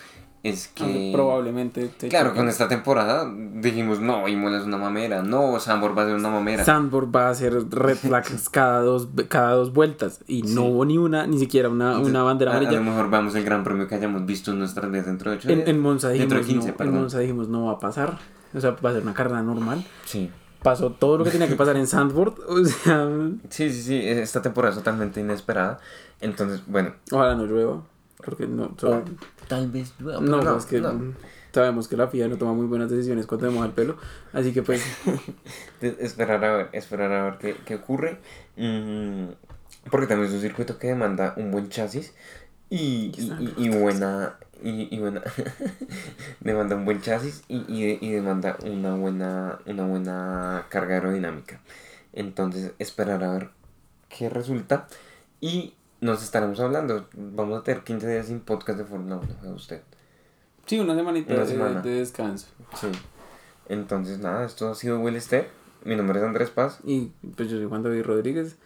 [0.44, 1.10] es que...
[1.14, 6.02] probablemente te Claro, con esta temporada dijimos, no, Imola es una mamera, no, Sambor va
[6.02, 6.64] a ser una mamera.
[6.64, 10.54] Sandburg va a hacer red flags cada dos, cada dos vueltas y Sí.
[10.54, 12.78] no hubo ni una, ni siquiera una, Entonces, una bandera a, a amarilla.
[12.80, 15.48] lo mejor vamos el gran premio que hayamos visto en nuestras vidas dentro de 8
[15.50, 16.94] En, en Monza dijimos, Dentro de 15, no, en.
[16.94, 18.18] Monza dijimos no va a pasar,
[18.52, 19.84] o sea, va a ser una carrera normal.
[20.04, 20.28] Sí.
[20.62, 23.08] Pasó todo lo que tenía que pasar en Sandburg, o sea,
[23.48, 25.78] sí, sí, sí, esta temporada es totalmente inesperada.
[26.20, 27.82] Entonces, bueno, ojalá no llueva,
[28.24, 28.68] porque no,
[29.48, 31.14] tal vez no, pero es que no.
[31.52, 33.96] sabemos que la FIA no toma muy buenas decisiones cuando vemos el pelo,
[34.32, 34.82] así que pues
[35.80, 38.18] Esperar a ver, esperar a ver qué, qué ocurre.
[38.56, 39.24] Mm,
[39.90, 42.14] porque también es un circuito que demanda un buen chasis
[42.70, 44.36] y, y, y- y buena.
[44.64, 45.22] Y, y buena
[46.40, 51.60] demanda un buen chasis y, y, y demanda una buena una buena carga aerodinámica
[52.12, 53.50] entonces esperar a ver
[54.08, 54.86] qué resulta
[55.40, 59.48] y nos estaremos hablando vamos a tener 15 días sin podcast de Fórmula 1 ¿ve
[59.52, 59.80] usted
[60.66, 61.80] sí, una semanita Una de- semana.
[61.80, 62.48] de descanso.
[62.74, 62.88] sí
[63.68, 65.48] entonces nada esto ha sido Will Step
[65.84, 68.56] mi nombre es Andrés Paz Y pues yo soy Juan David Rodríguez.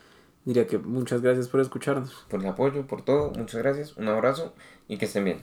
[0.45, 2.26] Diría que muchas gracias por escucharnos.
[2.28, 3.30] por el apoyo, por todo.
[3.30, 3.97] Muchas gracias.
[3.97, 4.53] Un abrazo
[4.87, 5.43] y que estén bien.